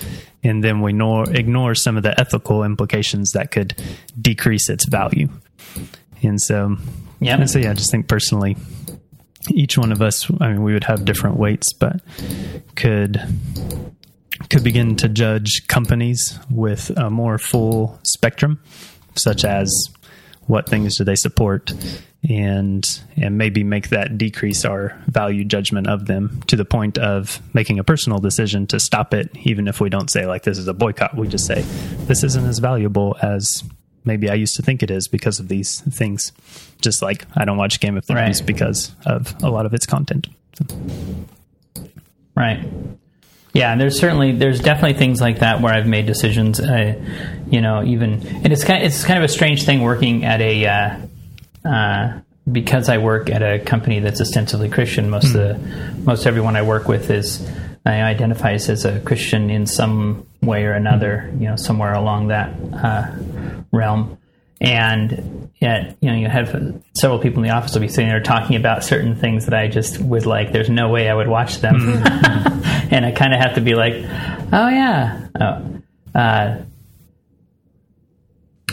And 0.44 0.64
then 0.64 0.82
we 0.82 0.92
ignore, 0.92 1.30
ignore 1.30 1.76
some 1.76 1.98
of 1.98 2.04
the 2.04 2.20
ethical 2.20 2.64
implications 2.64 3.32
that 3.32 3.52
could 3.52 3.76
decrease 4.20 4.70
its 4.70 4.86
value. 4.86 5.30
And 6.22 6.42
so, 6.42 6.78
yeah. 7.20 7.38
And 7.38 7.50
so, 7.50 7.60
yeah, 7.60 7.72
I 7.72 7.74
just 7.74 7.92
think 7.92 8.08
personally, 8.08 8.58
each 9.52 9.78
one 9.78 9.92
of 9.92 10.02
us, 10.02 10.30
I 10.42 10.50
mean, 10.50 10.64
we 10.64 10.74
would 10.74 10.84
have 10.84 11.06
different 11.06 11.38
weights, 11.38 11.74
but 11.74 12.02
could 12.76 13.22
could 14.50 14.64
begin 14.64 14.96
to 14.98 15.10
judge 15.10 15.68
companies 15.68 16.40
with 16.50 16.92
a 16.98 17.10
more 17.10 17.38
full 17.38 18.00
spectrum, 18.04 18.62
such 19.16 19.44
as 19.44 19.72
what 20.48 20.68
things 20.68 20.98
do 20.98 21.04
they 21.04 21.16
support, 21.16 21.72
and 22.28 23.02
and 23.16 23.38
maybe 23.38 23.64
make 23.64 23.90
that 23.90 24.18
decrease 24.18 24.66
our 24.66 25.00
value 25.08 25.44
judgment 25.46 25.88
of 25.88 26.08
them 26.08 26.42
to 26.48 26.56
the 26.56 26.66
point 26.66 26.98
of 26.98 27.42
making 27.54 27.80
a 27.80 27.84
personal 27.84 28.20
decision 28.20 28.66
to 28.68 28.80
stop 28.80 29.14
it, 29.14 29.30
even 29.44 29.68
if 29.68 29.80
we 29.80 29.90
don't 29.90 30.10
say 30.10 30.26
like 30.26 30.44
this 30.44 30.58
is 30.58 30.68
a 30.68 30.74
boycott. 30.74 31.16
We 31.16 31.28
just 31.28 31.46
say 31.46 31.62
this 32.08 32.24
isn't 32.24 32.46
as 32.46 32.60
valuable 32.60 33.16
as 33.22 33.64
maybe 34.06 34.30
I 34.30 34.34
used 34.34 34.56
to 34.56 34.62
think 34.62 34.82
it 34.82 34.90
is 34.90 35.08
because 35.08 35.40
of 35.40 35.48
these 35.48 35.82
things. 35.82 36.32
Just 36.82 37.02
like 37.02 37.26
I 37.36 37.46
don't 37.46 37.58
watch 37.58 37.80
Game 37.80 37.98
of 37.98 38.06
Thrones 38.06 38.40
right. 38.40 38.48
because 38.48 38.96
of 39.06 39.36
a 39.44 39.50
lot 39.50 39.66
of 39.66 39.74
its 39.74 39.86
content. 39.86 40.28
Right. 42.36 42.66
Yeah, 43.54 43.72
and 43.72 43.82
there's 43.82 44.00
certainly 44.00 44.32
there's 44.34 44.60
definitely 44.60 44.98
things 44.98 45.20
like 45.20 45.40
that 45.40 45.62
where 45.62 45.74
I've 45.74 45.88
made 45.88 46.06
decisions. 46.06 46.60
Uh, 46.60 46.94
you 47.48 47.62
know, 47.62 47.84
even 47.84 48.26
and 48.28 48.54
it's 48.54 48.64
kind 48.64 48.84
of, 48.84 48.88
it's 48.88 49.04
kind 49.04 49.18
of 49.18 49.26
a 49.26 49.32
strange 49.34 49.64
thing 49.64 49.82
working 49.82 50.24
at 50.24 50.40
a 50.40 50.66
uh, 50.66 50.98
uh, 51.68 52.20
because 52.52 52.90
I 52.90 53.00
work 53.00 53.30
at 53.30 53.42
a 53.42 53.60
company 53.60 54.00
that's 54.00 54.22
ostensibly 54.22 54.70
Christian, 54.70 55.10
most 55.10 55.34
mm. 55.34 55.36
of 55.36 55.62
the, 55.62 56.02
most 56.04 56.26
everyone 56.26 56.56
I 56.56 56.62
work 56.62 56.88
with 56.88 57.10
is 57.10 57.48
identifies 57.86 58.70
as 58.70 58.86
a 58.86 59.00
Christian 59.00 59.50
in 59.50 59.66
some 59.66 60.28
way 60.42 60.66
or 60.66 60.74
another, 60.74 61.32
you 61.40 61.48
know, 61.48 61.56
somewhere 61.56 61.94
along 61.94 62.28
that 62.28 62.54
uh, 62.74 63.12
realm. 63.72 64.18
And 64.62 65.50
yet, 65.60 65.96
you 66.02 66.10
know, 66.10 66.18
you 66.18 66.28
have 66.28 66.50
several 66.94 67.20
people 67.20 67.42
in 67.42 67.48
the 67.48 67.56
office 67.56 67.74
will 67.74 67.82
be 67.82 67.88
sitting 67.88 68.10
there 68.10 68.20
talking 68.22 68.58
about 68.58 68.84
certain 68.84 69.16
things 69.16 69.46
that 69.46 69.54
I 69.54 69.68
just 69.68 70.02
was 70.02 70.26
like. 70.26 70.52
There's 70.52 70.70
no 70.70 70.90
way 70.90 71.10
I 71.10 71.14
would 71.14 71.30
watch 71.30 71.60
them, 71.60 71.76
mm-hmm. 71.76 72.90
and 72.94 73.06
I 73.06 73.12
kind 73.12 73.34
of 73.34 73.40
have 73.40 73.56
to 73.56 73.62
be 73.62 73.76
like, 73.76 73.94
oh 73.94 74.68
yeah, 74.68 75.28
oh, 75.40 75.82
uh, 76.14 76.62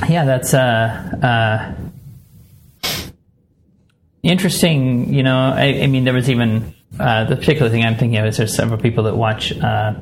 yeah, 0.09 0.25
that's 0.25 0.55
uh, 0.55 1.75
uh, 2.83 2.91
interesting. 4.23 5.15
You 5.15 5.23
know, 5.23 5.39
I, 5.39 5.83
I 5.83 5.87
mean, 5.87 6.05
there 6.05 6.15
was 6.15 6.29
even 6.29 6.75
uh, 6.99 7.25
the 7.25 7.37
particular 7.37 7.71
thing 7.71 7.85
I'm 7.85 7.97
thinking 7.97 8.19
of 8.19 8.27
is 8.27 8.37
there's 8.37 8.55
several 8.55 8.81
people 8.81 9.05
that 9.05 9.17
watch 9.17 9.57
uh, 9.57 9.95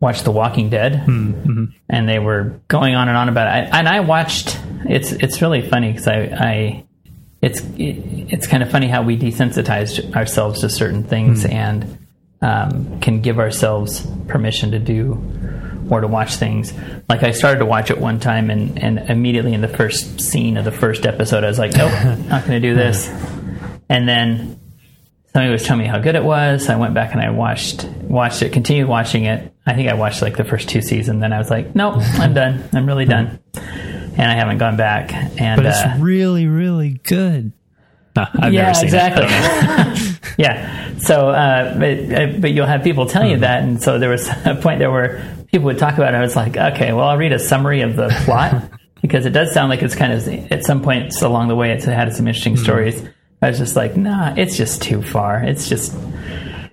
watch 0.00 0.22
The 0.22 0.30
Walking 0.30 0.70
Dead, 0.70 1.04
hmm, 1.04 1.32
mm-hmm. 1.32 1.64
and 1.88 2.08
they 2.08 2.18
were 2.18 2.60
going 2.68 2.94
on 2.94 3.08
and 3.08 3.16
on 3.16 3.28
about 3.28 3.46
it. 3.48 3.72
I, 3.72 3.78
and 3.78 3.88
I 3.88 4.00
watched. 4.00 4.58
It's 4.88 5.12
it's 5.12 5.42
really 5.42 5.62
funny 5.62 5.92
because 5.92 6.08
I, 6.08 6.18
I 6.18 6.84
it's 7.42 7.60
it, 7.60 8.32
it's 8.32 8.46
kind 8.46 8.62
of 8.62 8.70
funny 8.70 8.88
how 8.88 9.02
we 9.02 9.16
desensitize 9.16 10.14
ourselves 10.14 10.60
to 10.60 10.68
certain 10.68 11.04
things 11.04 11.44
mm. 11.44 11.52
and 11.52 11.98
um, 12.42 13.00
can 13.00 13.20
give 13.20 13.38
ourselves 13.38 14.06
permission 14.28 14.72
to 14.72 14.78
do 14.78 15.14
or 15.90 16.00
to 16.00 16.08
watch 16.08 16.36
things. 16.36 16.72
Like 17.08 17.22
I 17.22 17.30
started 17.30 17.60
to 17.60 17.66
watch 17.66 17.90
it 17.90 17.98
one 17.98 18.20
time, 18.20 18.50
and, 18.50 18.78
and 18.82 18.98
immediately 19.10 19.54
in 19.54 19.60
the 19.60 19.68
first 19.68 20.20
scene 20.20 20.56
of 20.56 20.64
the 20.64 20.72
first 20.72 21.06
episode, 21.06 21.44
I 21.44 21.48
was 21.48 21.58
like, 21.58 21.72
nope, 21.72 21.92
not 22.28 22.46
going 22.46 22.60
to 22.60 22.68
do 22.68 22.74
this. 22.74 23.08
And 23.88 24.08
then 24.08 24.58
somebody 25.32 25.52
was 25.52 25.62
telling 25.62 25.82
me 25.82 25.88
how 25.88 25.98
good 25.98 26.14
it 26.14 26.24
was. 26.24 26.68
I 26.68 26.76
went 26.76 26.94
back 26.94 27.12
and 27.12 27.20
I 27.20 27.30
watched 27.30 27.84
watched 27.84 28.42
it, 28.42 28.52
continued 28.52 28.88
watching 28.88 29.24
it. 29.24 29.52
I 29.64 29.74
think 29.74 29.88
I 29.88 29.94
watched 29.94 30.22
like 30.22 30.36
the 30.36 30.44
first 30.44 30.68
two 30.68 30.80
seasons. 30.80 31.20
Then 31.20 31.32
I 31.32 31.38
was 31.38 31.50
like, 31.50 31.74
nope, 31.74 31.96
I'm 32.14 32.34
done. 32.42 32.68
I'm 32.72 32.86
really 32.86 33.04
done, 33.04 33.38
and 34.16 34.30
I 34.30 34.34
haven't 34.34 34.58
gone 34.58 34.76
back. 34.76 35.12
And 35.12 35.56
but 35.56 35.66
it's 35.66 35.78
uh, 35.78 35.96
really, 36.00 36.46
really 36.46 37.00
good. 37.04 37.52
I've 38.16 38.52
yeah, 38.52 38.70
exactly. 38.80 39.26
yeah. 40.38 40.96
So, 40.98 41.28
uh, 41.28 41.78
but 41.78 42.12
uh, 42.12 42.38
but 42.38 42.52
you'll 42.52 42.66
have 42.66 42.82
people 42.82 43.06
tell 43.06 43.24
you 43.24 43.32
mm-hmm. 43.32 43.40
that, 43.42 43.62
and 43.62 43.82
so 43.82 43.98
there 43.98 44.10
was 44.10 44.28
a 44.44 44.58
point 44.60 44.78
there 44.78 44.90
where 44.90 45.36
people 45.50 45.66
would 45.66 45.78
talk 45.78 45.94
about 45.94 46.14
it. 46.14 46.16
I 46.16 46.20
was 46.20 46.36
like, 46.36 46.56
okay, 46.56 46.92
well, 46.92 47.06
I'll 47.06 47.18
read 47.18 47.32
a 47.32 47.38
summary 47.38 47.82
of 47.82 47.96
the 47.96 48.08
plot 48.24 48.70
because 49.02 49.26
it 49.26 49.30
does 49.30 49.52
sound 49.52 49.68
like 49.68 49.82
it's 49.82 49.94
kind 49.94 50.12
of 50.12 50.52
at 50.52 50.64
some 50.64 50.82
points 50.82 51.22
along 51.22 51.48
the 51.48 51.56
way 51.56 51.72
it's 51.72 51.84
had 51.84 52.12
some 52.14 52.26
interesting 52.26 52.54
mm-hmm. 52.54 52.64
stories. 52.64 53.02
I 53.42 53.50
was 53.50 53.58
just 53.58 53.76
like, 53.76 53.96
nah, 53.96 54.34
it's 54.36 54.56
just 54.56 54.82
too 54.82 55.02
far. 55.02 55.42
It's 55.42 55.68
just, 55.68 55.94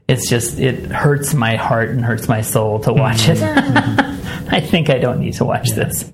it's 0.08 0.30
just, 0.30 0.60
it 0.60 0.86
hurts 0.86 1.34
my 1.34 1.58
heart 1.58 1.90
and 1.90 2.04
hurts 2.04 2.30
my 2.30 2.42
soul 2.42 2.80
to 2.80 2.94
watch 2.94 3.24
mm-hmm. 3.24 4.50
it. 4.50 4.54
I 4.54 4.62
think 4.62 4.90
I 4.90 4.98
don't 4.98 5.20
need 5.20 5.34
to 5.34 5.46
watch 5.46 5.70
yeah. 5.70 5.76
this. 5.76 6.12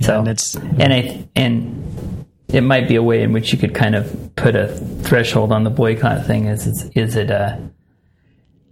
So, 0.00 0.18
and, 0.18 0.28
it's, 0.28 0.56
and 0.56 0.92
I, 0.92 1.28
and 1.36 2.26
it 2.48 2.62
might 2.62 2.88
be 2.88 2.96
a 2.96 3.02
way 3.02 3.22
in 3.22 3.32
which 3.32 3.52
you 3.52 3.58
could 3.58 3.74
kind 3.74 3.94
of 3.94 4.34
put 4.36 4.56
a 4.56 4.68
threshold 5.02 5.52
on 5.52 5.64
the 5.64 5.70
boycott 5.70 6.26
thing. 6.26 6.46
Is, 6.46 6.66
is, 6.66 6.90
is 6.94 7.16
it 7.16 7.30
a, 7.30 7.60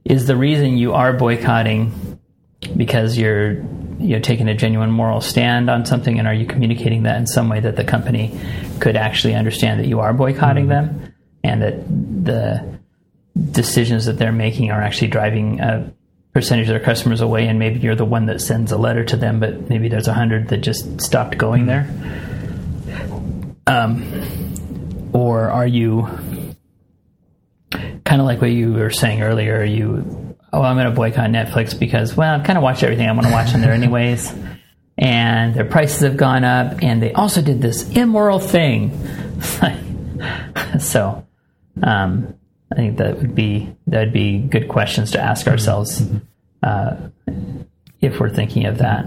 is 0.04 0.26
the 0.26 0.36
reason 0.36 0.76
you 0.76 0.92
are 0.92 1.12
boycotting 1.12 2.18
because 2.76 3.18
you're 3.18 3.54
you 3.98 4.16
know 4.16 4.20
taking 4.20 4.48
a 4.48 4.54
genuine 4.54 4.90
moral 4.90 5.20
stand 5.20 5.68
on 5.68 5.84
something 5.84 6.18
and 6.18 6.28
are 6.28 6.34
you 6.34 6.46
communicating 6.46 7.04
that 7.04 7.16
in 7.18 7.26
some 7.26 7.48
way 7.48 7.60
that 7.60 7.76
the 7.76 7.84
company 7.84 8.38
could 8.80 8.96
actually 8.96 9.34
understand 9.34 9.80
that 9.80 9.86
you 9.86 10.00
are 10.00 10.12
boycotting 10.12 10.66
mm-hmm. 10.66 10.88
them 10.88 11.14
and 11.44 11.62
that 11.62 11.88
the 12.24 12.78
decisions 13.50 14.06
that 14.06 14.18
they're 14.18 14.32
making 14.32 14.70
are 14.70 14.80
actually 14.80 15.08
driving 15.08 15.60
a 15.60 15.92
percentage 16.32 16.68
of 16.68 16.74
their 16.74 16.80
customers 16.80 17.20
away 17.20 17.46
and 17.46 17.58
maybe 17.58 17.78
you're 17.80 17.94
the 17.94 18.04
one 18.04 18.26
that 18.26 18.40
sends 18.40 18.72
a 18.72 18.78
letter 18.78 19.04
to 19.04 19.16
them 19.16 19.38
but 19.38 19.68
maybe 19.68 19.88
there's 19.88 20.08
a 20.08 20.14
hundred 20.14 20.48
that 20.48 20.58
just 20.58 21.00
stopped 21.00 21.36
going 21.38 21.66
there. 21.66 21.88
Um, 23.66 25.10
or 25.12 25.50
are 25.50 25.66
you 25.66 26.08
kind 28.04 28.20
of 28.20 28.26
like 28.26 28.40
what 28.40 28.50
you 28.50 28.72
were 28.72 28.90
saying 28.90 29.22
earlier 29.22 29.56
are 29.60 29.64
you 29.64 30.36
oh 30.52 30.60
i'm 30.60 30.76
going 30.76 30.86
to 30.86 30.92
boycott 30.94 31.30
netflix 31.30 31.78
because 31.78 32.14
well 32.14 32.34
i've 32.34 32.44
kind 32.44 32.58
of 32.58 32.62
watched 32.62 32.82
everything 32.82 33.08
i 33.08 33.12
want 33.12 33.26
to 33.26 33.32
watch 33.32 33.54
on 33.54 33.60
there 33.60 33.72
anyways. 33.72 34.34
And 34.98 35.54
their 35.54 35.64
prices 35.64 36.00
have 36.02 36.16
gone 36.16 36.44
up 36.44 36.82
and 36.82 37.02
they 37.02 37.12
also 37.12 37.40
did 37.40 37.62
this 37.62 37.88
immoral 37.90 38.38
thing. 38.38 38.90
So 40.78 41.26
um, 41.82 42.34
I 42.72 42.74
think 42.74 42.96
that 42.98 43.18
would 43.18 43.34
be 43.34 43.76
that 43.86 44.00
would 44.00 44.12
be 44.14 44.38
good 44.38 44.68
questions 44.68 45.10
to 45.10 45.20
ask 45.20 45.46
ourselves 45.46 46.02
uh, 46.62 46.96
if 48.00 48.18
we're 48.18 48.30
thinking 48.30 48.64
of 48.64 48.78
that. 48.78 49.06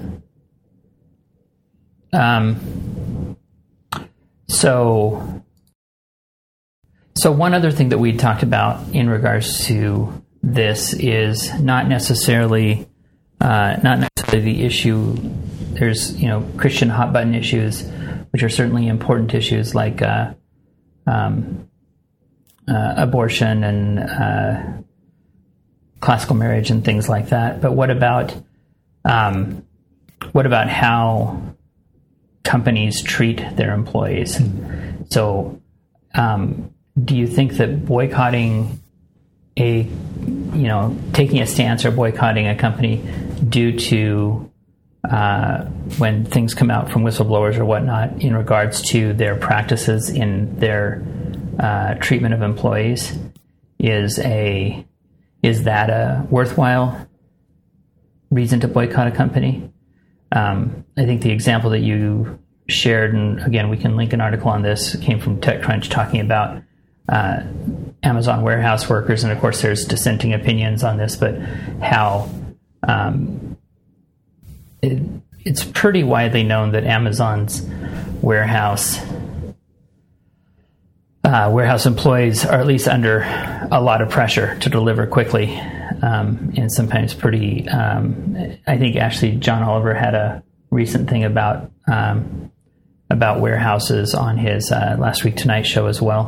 Um, 2.14 3.36
so, 4.48 5.44
so 7.16 7.32
one 7.32 7.56
other 7.56 7.72
thing 7.72 7.90
that 7.90 7.98
we 7.98 8.14
talked 8.14 8.44
about 8.44 8.88
in 8.94 9.10
regards 9.10 9.66
to 9.66 10.24
this 10.44 10.94
is 10.94 11.52
not 11.60 11.88
necessarily 11.88 12.88
uh, 13.42 13.78
not 13.82 14.08
necessarily 14.16 14.54
the 14.54 14.64
issue. 14.64 15.16
There's 15.72 16.16
you 16.22 16.28
know 16.28 16.48
Christian 16.58 16.90
hot 16.90 17.14
button 17.14 17.34
issues, 17.34 17.82
which 18.30 18.44
are 18.44 18.50
certainly 18.50 18.88
important 18.88 19.34
issues 19.34 19.74
like 19.74 20.04
uh, 20.04 20.36
um, 21.08 21.68
uh, 22.68 22.94
abortion 22.98 23.64
and 23.64 24.00
uh, 24.00 24.64
classical 26.00 26.36
marriage 26.36 26.72
and 26.72 26.84
things 26.84 27.08
like 27.10 27.30
that. 27.30 27.62
But 27.62 27.74
what 27.74 27.90
about 27.90 28.36
um, 29.04 29.66
what 30.32 30.46
about 30.46 30.70
how 30.70 31.42
companies 32.44 33.04
treat 33.04 33.44
their 33.56 33.74
employees? 33.74 34.38
Mm-hmm. 34.38 35.04
So, 35.10 35.62
um, 36.14 36.74
do 37.04 37.16
you 37.16 37.28
think 37.28 37.54
that 37.54 37.86
boycotting 37.86 38.82
a 39.58 39.82
you 39.84 40.68
know 40.68 40.98
taking 41.14 41.40
a 41.42 41.48
stance 41.48 41.86
or 41.86 41.92
boycotting 41.92 42.48
a 42.48 42.56
company 42.56 42.98
due 43.48 43.78
to 43.78 44.52
uh, 45.10 45.66
when 45.98 46.26
things 46.26 46.54
come 46.54 46.72
out 46.72 46.90
from 46.90 47.04
whistleblowers 47.04 47.58
or 47.58 47.66
whatnot 47.66 48.22
in 48.22 48.36
regards 48.36 48.82
to 48.82 49.14
their 49.14 49.36
practices 49.36 50.10
in 50.10 50.58
their 50.60 51.04
uh, 51.60 51.96
treatment 51.96 52.34
of 52.34 52.42
employees 52.42 53.18
is 53.80 54.20
a 54.20 54.86
is 55.44 55.64
that 55.66 55.90
a 55.90 56.26
worthwhile 56.30 57.08
reason 58.32 58.60
to 58.62 58.68
boycott 58.68 59.08
a 59.08 59.12
company? 59.12 59.72
Um, 60.32 60.86
I 60.98 61.06
think 61.06 61.22
the 61.22 61.32
example 61.32 61.70
that 61.70 61.82
you 61.82 62.40
shared, 62.68 63.14
and 63.14 63.40
again, 63.44 63.70
we 63.70 63.78
can 63.78 63.96
link 63.96 64.12
an 64.14 64.22
article 64.22 64.50
on 64.50 64.64
this, 64.64 64.96
came 64.98 65.20
from 65.20 65.40
TechCrunch 65.40 65.90
talking 65.90 66.20
about 66.20 66.64
uh, 67.08 67.44
Amazon 68.02 68.42
warehouse 68.42 68.90
workers, 68.90 69.24
and 69.24 69.32
of 69.32 69.40
course, 69.40 69.62
there's 69.62 69.86
dissenting 69.86 70.34
opinions 70.34 70.84
on 70.84 70.98
this, 70.98 71.16
but 71.16 71.38
how 71.80 72.28
um, 72.88 73.56
it, 74.82 75.04
it's 75.42 75.64
pretty 75.64 76.04
widely 76.04 76.44
known 76.44 76.72
that 76.72 76.86
Amazon's 76.86 77.62
warehouse 78.22 79.00
uh, 81.26 81.50
warehouse 81.52 81.88
employees 81.88 82.46
are 82.46 82.60
at 82.60 82.68
least 82.68 82.88
under 82.88 83.22
a 83.72 83.82
lot 83.82 84.02
of 84.02 84.10
pressure 84.10 84.58
to 84.60 84.70
deliver 84.70 85.08
quickly, 85.08 85.58
um, 86.04 86.54
and 86.56 86.72
sometimes 86.72 87.14
pretty. 87.16 87.68
Um, 87.68 88.58
I 88.68 88.78
think 88.78 88.96
actually 88.96 89.38
John 89.38 89.64
Oliver 89.64 89.96
had 89.96 90.14
a 90.14 90.44
recent 90.70 91.10
thing 91.10 91.24
about 91.24 91.72
um, 91.88 92.52
about 93.10 93.42
warehouses 93.42 94.14
on 94.14 94.38
his 94.38 94.72
uh, 94.72 94.98
last 95.00 95.24
week 95.24 95.36
tonight 95.36 95.66
show 95.66 95.88
as 95.88 96.00
well, 96.00 96.28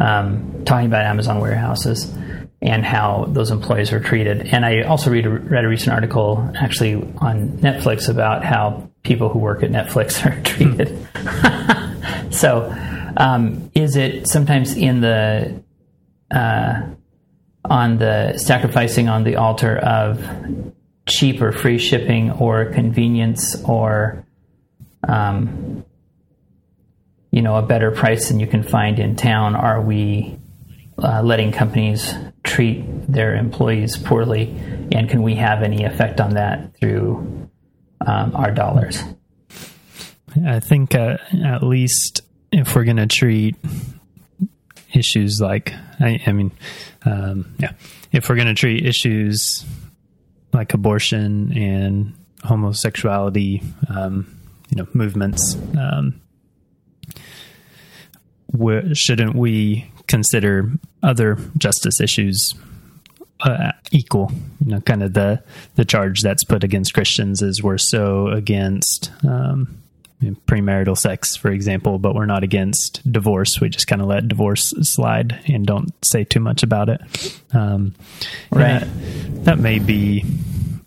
um, 0.00 0.64
talking 0.64 0.86
about 0.86 1.04
Amazon 1.04 1.40
warehouses 1.40 2.12
and 2.60 2.84
how 2.84 3.26
those 3.28 3.52
employees 3.52 3.92
are 3.92 4.00
treated. 4.00 4.48
And 4.52 4.64
I 4.64 4.82
also 4.82 5.10
read 5.10 5.26
a, 5.26 5.30
read 5.30 5.64
a 5.64 5.68
recent 5.68 5.92
article 5.92 6.50
actually 6.56 6.94
on 7.18 7.58
Netflix 7.58 8.08
about 8.08 8.44
how 8.44 8.90
people 9.04 9.28
who 9.28 9.38
work 9.38 9.62
at 9.62 9.70
Netflix 9.70 10.24
are 10.26 10.42
treated. 10.42 11.06
so 12.34 12.72
um, 13.16 13.70
is 13.74 13.96
it 13.96 14.28
sometimes 14.28 14.76
in 14.76 15.00
the 15.00 15.62
uh, 16.30 16.82
on 17.64 17.98
the 17.98 18.38
sacrificing 18.38 19.08
on 19.08 19.24
the 19.24 19.36
altar 19.36 19.76
of 19.76 20.24
cheap 21.06 21.40
or 21.40 21.52
free 21.52 21.78
shipping 21.78 22.32
or 22.32 22.66
convenience 22.66 23.56
or 23.64 24.24
um, 25.08 25.84
you 27.30 27.42
know 27.42 27.56
a 27.56 27.62
better 27.62 27.90
price 27.90 28.28
than 28.28 28.40
you 28.40 28.46
can 28.46 28.62
find 28.62 28.98
in 28.98 29.16
town? 29.16 29.54
Are 29.54 29.80
we 29.80 30.38
uh, 30.98 31.22
letting 31.22 31.52
companies 31.52 32.14
treat 32.42 32.84
their 33.10 33.36
employees 33.36 33.96
poorly, 33.96 34.54
and 34.92 35.08
can 35.08 35.22
we 35.22 35.34
have 35.36 35.62
any 35.62 35.84
effect 35.84 36.20
on 36.20 36.34
that 36.34 36.76
through 36.78 37.48
um, 38.06 38.34
our 38.34 38.50
dollars? 38.50 39.02
I 40.46 40.60
think 40.60 40.94
uh, 40.94 41.16
at 41.44 41.62
least 41.62 42.22
if 42.52 42.74
we're 42.74 42.84
going 42.84 42.96
to 42.96 43.06
treat 43.06 43.56
issues 44.92 45.40
like 45.40 45.72
I, 46.00 46.20
I 46.26 46.32
mean, 46.32 46.52
um, 47.04 47.54
yeah, 47.58 47.72
if 48.12 48.28
we're 48.28 48.36
going 48.36 48.48
to 48.48 48.54
treat 48.54 48.84
issues 48.84 49.64
like 50.52 50.74
abortion 50.74 51.56
and 51.56 52.14
homosexuality, 52.44 53.62
um, 53.88 54.38
you 54.70 54.76
know, 54.76 54.88
movements, 54.92 55.56
um, 55.78 56.20
shouldn't 58.94 59.34
we 59.34 59.90
consider 60.06 60.72
other 61.02 61.38
justice 61.58 62.00
issues 62.00 62.54
uh, 63.40 63.72
equal? 63.90 64.32
You 64.64 64.72
know, 64.72 64.80
kind 64.80 65.02
of 65.02 65.12
the 65.14 65.42
the 65.74 65.84
charge 65.84 66.22
that's 66.22 66.44
put 66.44 66.64
against 66.64 66.94
Christians 66.94 67.42
is 67.42 67.62
we're 67.62 67.78
so 67.78 68.28
against 68.28 69.10
um, 69.26 69.82
premarital 70.22 70.96
sex, 70.96 71.36
for 71.36 71.50
example, 71.50 71.98
but 71.98 72.14
we're 72.14 72.26
not 72.26 72.42
against 72.42 73.10
divorce. 73.10 73.60
We 73.60 73.68
just 73.68 73.86
kind 73.86 74.00
of 74.00 74.08
let 74.08 74.28
divorce 74.28 74.72
slide 74.82 75.40
and 75.46 75.66
don't 75.66 75.92
say 76.04 76.24
too 76.24 76.40
much 76.40 76.62
about 76.62 76.88
it. 76.88 77.00
Um, 77.52 77.94
right. 78.50 78.80
That, 78.80 79.44
that, 79.44 79.58
may 79.58 79.78
be 79.78 80.24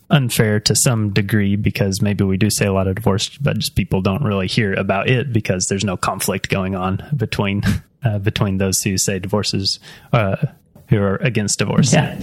unfair 0.10 0.60
to 0.62 0.76
some 0.76 1.14
degree 1.14 1.56
because 1.56 2.02
maybe 2.02 2.24
we 2.24 2.38
do 2.38 2.50
say 2.50 2.66
a 2.66 2.74
lot 2.74 2.88
of 2.88 2.96
divorce, 2.96 3.38
but 3.38 3.60
just 3.60 3.76
people 3.76 4.02
don't 4.02 4.24
really 4.24 4.48
hear 4.48 4.74
about 4.74 5.10
it 5.10 5.32
because 5.32 5.68
there's 5.68 5.84
no 5.84 5.96
conflict 5.96 6.50
going 6.50 6.76
on 6.76 7.04
between 7.16 7.62
uh, 8.04 8.18
between 8.18 8.58
those 8.58 8.82
who 8.82 8.98
say 8.98 9.20
divorces. 9.20 9.80
Uh, 10.12 10.36
who 10.88 11.00
are 11.00 11.18
against 11.18 11.60
divorce? 11.60 11.94
Yeah, 11.94 12.20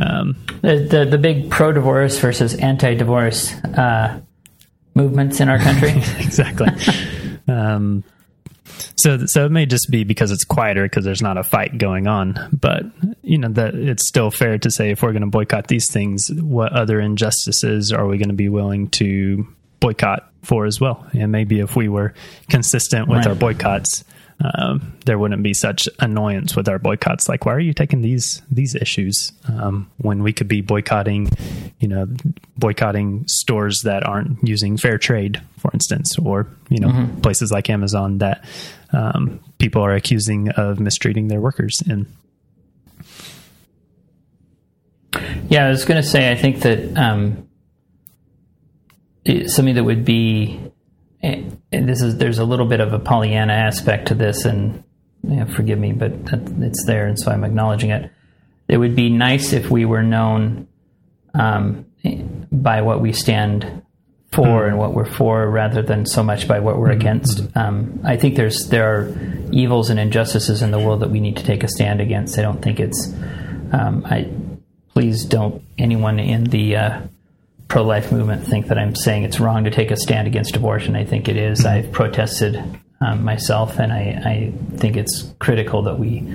um, 0.00 0.36
the, 0.62 0.88
the, 0.90 1.06
the 1.10 1.18
big 1.18 1.50
pro 1.50 1.72
divorce 1.72 2.18
versus 2.18 2.54
anti 2.54 2.94
divorce 2.94 3.52
uh, 3.52 4.22
movements 4.96 5.40
in 5.40 5.48
our 5.48 5.58
country. 5.58 5.90
exactly. 6.18 6.68
um, 7.46 8.02
so, 8.96 9.26
so 9.26 9.44
it 9.44 9.52
may 9.52 9.66
just 9.66 9.88
be 9.90 10.04
because 10.04 10.32
it's 10.32 10.44
quieter 10.44 10.82
because 10.84 11.04
there's 11.04 11.22
not 11.22 11.36
a 11.36 11.44
fight 11.44 11.78
going 11.78 12.08
on. 12.08 12.48
But 12.52 12.84
you 13.22 13.38
know 13.38 13.48
that 13.50 13.74
it's 13.74 14.08
still 14.08 14.30
fair 14.30 14.58
to 14.58 14.70
say 14.70 14.90
if 14.90 15.02
we're 15.02 15.12
going 15.12 15.22
to 15.22 15.28
boycott 15.28 15.68
these 15.68 15.90
things, 15.92 16.30
what 16.32 16.72
other 16.72 17.00
injustices 17.00 17.92
are 17.92 18.06
we 18.06 18.18
going 18.18 18.30
to 18.30 18.34
be 18.34 18.48
willing 18.48 18.88
to 18.90 19.46
boycott 19.80 20.30
for 20.42 20.64
as 20.64 20.80
well? 20.80 21.06
And 21.12 21.30
maybe 21.30 21.60
if 21.60 21.76
we 21.76 21.88
were 21.88 22.14
consistent 22.48 23.08
with 23.08 23.18
right. 23.18 23.28
our 23.28 23.34
boycotts, 23.34 24.04
um, 24.40 24.94
there 25.06 25.18
wouldn't 25.18 25.42
be 25.42 25.54
such 25.54 25.88
annoyance 25.98 26.54
with 26.54 26.68
our 26.68 26.78
boycotts. 26.78 27.28
Like, 27.28 27.46
why 27.46 27.54
are 27.54 27.60
you 27.60 27.72
taking 27.72 28.02
these 28.02 28.42
these 28.50 28.74
issues 28.74 29.32
um, 29.48 29.90
when 29.98 30.22
we 30.22 30.32
could 30.32 30.48
be 30.48 30.60
boycotting, 30.60 31.30
you 31.80 31.88
know, 31.88 32.06
boycotting 32.56 33.26
stores 33.28 33.82
that 33.84 34.04
aren't 34.04 34.46
using 34.46 34.76
fair 34.76 34.98
trade, 34.98 35.40
for 35.58 35.70
instance, 35.72 36.18
or 36.18 36.48
you 36.68 36.78
know, 36.78 36.88
mm-hmm. 36.88 37.20
places 37.20 37.50
like 37.50 37.70
Amazon 37.70 38.18
that 38.18 38.44
um, 38.92 39.40
people 39.58 39.82
are 39.82 39.94
accusing 39.94 40.50
of 40.50 40.80
mistreating 40.80 41.28
their 41.28 41.40
workers 41.40 41.82
in. 41.88 42.06
Yeah, 45.48 45.66
I 45.66 45.70
was 45.70 45.84
going 45.84 46.02
to 46.02 46.06
say, 46.06 46.30
I 46.30 46.34
think 46.34 46.60
that 46.60 46.96
um, 46.98 47.48
something 49.46 49.74
that 49.76 49.84
would 49.84 50.04
be 50.04 50.60
and 51.26 51.88
this 51.88 52.02
is 52.02 52.18
there's 52.18 52.38
a 52.38 52.44
little 52.44 52.66
bit 52.66 52.80
of 52.80 52.92
a 52.92 52.98
Pollyanna 52.98 53.52
aspect 53.52 54.08
to 54.08 54.14
this, 54.14 54.44
and 54.44 54.82
you 55.22 55.36
know, 55.36 55.46
forgive 55.46 55.78
me, 55.78 55.92
but 55.92 56.12
it's 56.32 56.84
there, 56.86 57.06
and 57.06 57.18
so 57.18 57.30
I'm 57.30 57.44
acknowledging 57.44 57.90
it. 57.90 58.10
It 58.68 58.78
would 58.78 58.96
be 58.96 59.10
nice 59.10 59.52
if 59.52 59.70
we 59.70 59.84
were 59.84 60.02
known 60.02 60.68
um, 61.34 61.86
by 62.50 62.82
what 62.82 63.00
we 63.00 63.12
stand 63.12 63.82
for 64.32 64.44
mm. 64.44 64.68
and 64.68 64.78
what 64.78 64.94
we're 64.94 65.04
for, 65.04 65.48
rather 65.48 65.82
than 65.82 66.06
so 66.06 66.22
much 66.22 66.46
by 66.46 66.60
what 66.60 66.78
we're 66.78 66.90
mm-hmm. 66.90 67.00
against. 67.00 67.56
Um, 67.56 68.00
I 68.04 68.16
think 68.16 68.36
there's 68.36 68.68
there 68.68 68.88
are 68.88 69.48
evils 69.52 69.90
and 69.90 69.98
injustices 69.98 70.62
in 70.62 70.70
the 70.70 70.78
world 70.78 71.00
that 71.00 71.10
we 71.10 71.20
need 71.20 71.36
to 71.36 71.44
take 71.44 71.64
a 71.64 71.68
stand 71.68 72.00
against. 72.00 72.38
I 72.38 72.42
don't 72.42 72.62
think 72.62 72.80
it's. 72.80 73.12
Um, 73.72 74.06
I 74.06 74.30
please 74.94 75.24
don't 75.24 75.62
anyone 75.76 76.18
in 76.18 76.44
the 76.44 76.76
uh, 76.76 77.00
pro 77.68 77.82
life 77.82 78.12
movement 78.12 78.46
think 78.46 78.66
that 78.68 78.78
I'm 78.78 78.94
saying 78.94 79.24
it's 79.24 79.40
wrong 79.40 79.64
to 79.64 79.70
take 79.70 79.90
a 79.90 79.96
stand 79.96 80.26
against 80.26 80.56
abortion. 80.56 80.96
I 80.96 81.04
think 81.04 81.28
it 81.28 81.36
is. 81.36 81.64
I've 81.64 81.90
protested 81.92 82.62
um, 83.00 83.24
myself, 83.24 83.78
and 83.78 83.92
I, 83.92 83.98
I, 84.24 84.52
think 84.76 84.96
it's 84.96 85.34
critical 85.38 85.82
that 85.82 85.98
we 85.98 86.26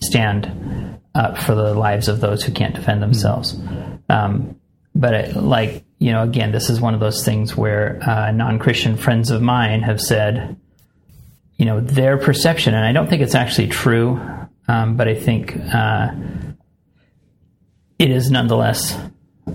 stand 0.00 1.00
up 1.14 1.38
for 1.38 1.54
the 1.54 1.74
lives 1.74 2.08
of 2.08 2.20
those 2.20 2.44
who 2.44 2.52
can't 2.52 2.74
defend 2.74 3.02
themselves. 3.02 3.58
Um, 4.08 4.60
but 4.94 5.14
it, 5.14 5.36
like, 5.36 5.84
you 5.98 6.12
know, 6.12 6.22
again, 6.22 6.52
this 6.52 6.70
is 6.70 6.80
one 6.80 6.94
of 6.94 7.00
those 7.00 7.24
things 7.24 7.56
where 7.56 7.98
uh, 8.02 8.30
non 8.30 8.58
Christian 8.58 8.96
friends 8.96 9.30
of 9.30 9.42
mine 9.42 9.82
have 9.82 10.00
said, 10.00 10.56
you 11.56 11.64
know, 11.64 11.80
their 11.80 12.16
perception, 12.18 12.74
and 12.74 12.84
I 12.84 12.92
don't 12.92 13.08
think 13.08 13.22
it's 13.22 13.34
actually 13.34 13.68
true, 13.68 14.20
um, 14.68 14.96
but 14.96 15.08
I 15.08 15.14
think 15.14 15.56
uh, 15.56 16.10
it 17.98 18.10
is 18.10 18.30
nonetheless. 18.30 18.96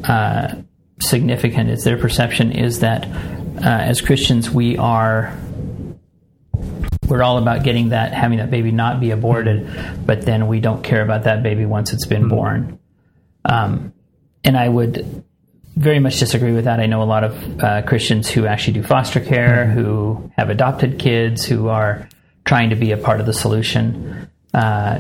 Uh, 0.03 0.55
significant 1.01 1.69
is 1.69 1.83
their 1.83 1.97
perception 1.97 2.51
is 2.51 2.79
that 2.79 3.05
uh, 3.07 3.62
as 3.62 4.01
Christians 4.01 4.49
we 4.49 4.77
are 4.77 5.38
we're 7.09 7.23
all 7.23 7.38
about 7.38 7.63
getting 7.63 7.89
that 7.89 8.13
having 8.13 8.38
that 8.38 8.51
baby 8.51 8.71
not 8.71 8.99
be 8.99 9.12
aborted, 9.12 10.05
but 10.05 10.21
then 10.21 10.47
we 10.47 10.59
don't 10.59 10.83
care 10.83 11.01
about 11.01 11.23
that 11.23 11.41
baby 11.41 11.65
once 11.65 11.91
it's 11.91 12.05
been 12.05 12.23
mm-hmm. 12.23 12.35
born. 12.35 12.79
Um, 13.45 13.93
and 14.43 14.55
I 14.55 14.69
would 14.69 15.23
very 15.75 15.99
much 15.99 16.19
disagree 16.19 16.51
with 16.51 16.65
that. 16.65 16.79
I 16.79 16.85
know 16.85 17.01
a 17.01 17.05
lot 17.05 17.23
of 17.23 17.59
uh, 17.63 17.81
Christians 17.83 18.29
who 18.29 18.45
actually 18.45 18.73
do 18.73 18.83
foster 18.83 19.19
care, 19.19 19.65
mm-hmm. 19.65 19.79
who 19.79 20.31
have 20.38 20.49
adopted 20.49 20.99
kids, 20.99 21.45
who 21.45 21.69
are 21.69 22.07
trying 22.45 22.69
to 22.69 22.75
be 22.75 22.91
a 22.91 22.97
part 22.97 23.19
of 23.19 23.25
the 23.25 23.33
solution 23.33 24.29
uh, 24.53 24.99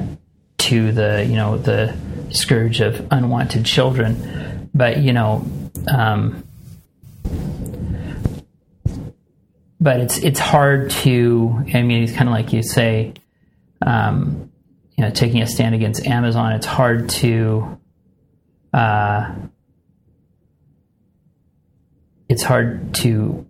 to 0.57 0.91
the 0.91 1.25
you 1.25 1.35
know 1.35 1.57
the 1.57 1.95
scourge 2.31 2.81
of 2.81 3.07
unwanted 3.11 3.65
children. 3.65 4.15
But 4.73 4.99
you 4.99 5.13
know, 5.13 5.45
um, 5.87 6.43
but 9.79 9.99
it's 9.99 10.17
it's 10.17 10.39
hard 10.39 10.91
to. 10.91 11.63
I 11.73 11.81
mean, 11.81 12.03
it's 12.03 12.11
kind 12.11 12.27
of 12.27 12.33
like 12.33 12.53
you 12.53 12.61
say, 12.63 13.13
um, 13.85 14.51
you 14.97 15.03
know, 15.03 15.11
taking 15.11 15.41
a 15.41 15.47
stand 15.47 15.75
against 15.75 16.05
Amazon. 16.05 16.53
It's 16.53 16.65
hard 16.65 17.09
to. 17.09 17.79
Uh, 18.73 19.33
it's 22.27 22.43
hard 22.43 22.93
to. 22.95 23.45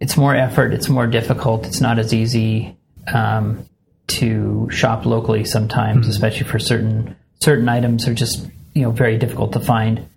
It's 0.00 0.16
more 0.16 0.34
effort. 0.34 0.74
It's 0.74 0.88
more 0.88 1.06
difficult. 1.06 1.66
It's 1.66 1.80
not 1.80 1.98
as 1.98 2.12
easy 2.12 2.76
um, 3.12 3.68
to 4.08 4.68
shop 4.70 5.06
locally 5.06 5.44
sometimes, 5.44 6.02
mm-hmm. 6.02 6.10
especially 6.10 6.44
for 6.44 6.58
certain 6.58 7.16
certain 7.40 7.68
items 7.68 8.06
are 8.06 8.14
just 8.14 8.46
you 8.74 8.82
know 8.82 8.90
very 8.90 9.18
difficult 9.18 9.52
to 9.52 9.60
find 9.60 10.08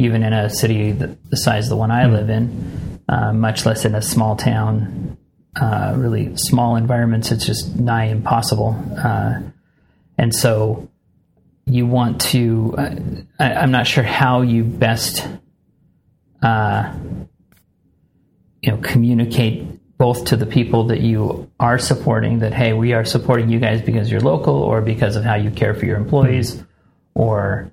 even 0.00 0.22
in 0.22 0.32
a 0.32 0.48
city 0.48 0.92
the 0.92 1.36
size 1.36 1.66
of 1.66 1.70
the 1.70 1.76
one 1.76 1.90
I 1.90 2.06
hmm. 2.06 2.14
live 2.14 2.30
in, 2.30 3.00
uh, 3.08 3.32
much 3.32 3.66
less 3.66 3.84
in 3.84 3.94
a 3.94 4.02
small 4.02 4.36
town, 4.36 5.18
uh, 5.60 5.94
really 5.96 6.36
small 6.36 6.76
environments. 6.76 7.30
It's 7.30 7.44
just 7.44 7.76
nigh 7.76 8.06
impossible. 8.06 8.82
Uh, 8.96 9.40
and 10.16 10.34
so 10.34 10.88
you 11.66 11.86
want 11.86 12.20
to, 12.20 12.74
uh, 12.78 12.94
I, 13.38 13.62
am 13.62 13.70
not 13.70 13.86
sure 13.86 14.04
how 14.04 14.40
you 14.40 14.64
best, 14.64 15.26
uh, 16.42 16.94
you 18.62 18.72
know, 18.72 18.78
communicate 18.78 19.66
both 19.98 20.26
to 20.26 20.36
the 20.36 20.46
people 20.46 20.86
that 20.86 21.00
you 21.00 21.50
are 21.60 21.78
supporting 21.78 22.38
that, 22.38 22.54
hey, 22.54 22.72
we 22.72 22.94
are 22.94 23.04
supporting 23.04 23.50
you 23.50 23.60
guys 23.60 23.82
because 23.82 24.10
you're 24.10 24.20
local 24.20 24.54
or 24.54 24.80
because 24.80 25.16
of 25.16 25.24
how 25.24 25.34
you 25.34 25.50
care 25.50 25.74
for 25.74 25.84
your 25.84 25.98
employees 25.98 26.62
or, 27.14 27.70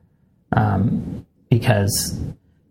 um, 0.54 1.26
because 1.50 2.20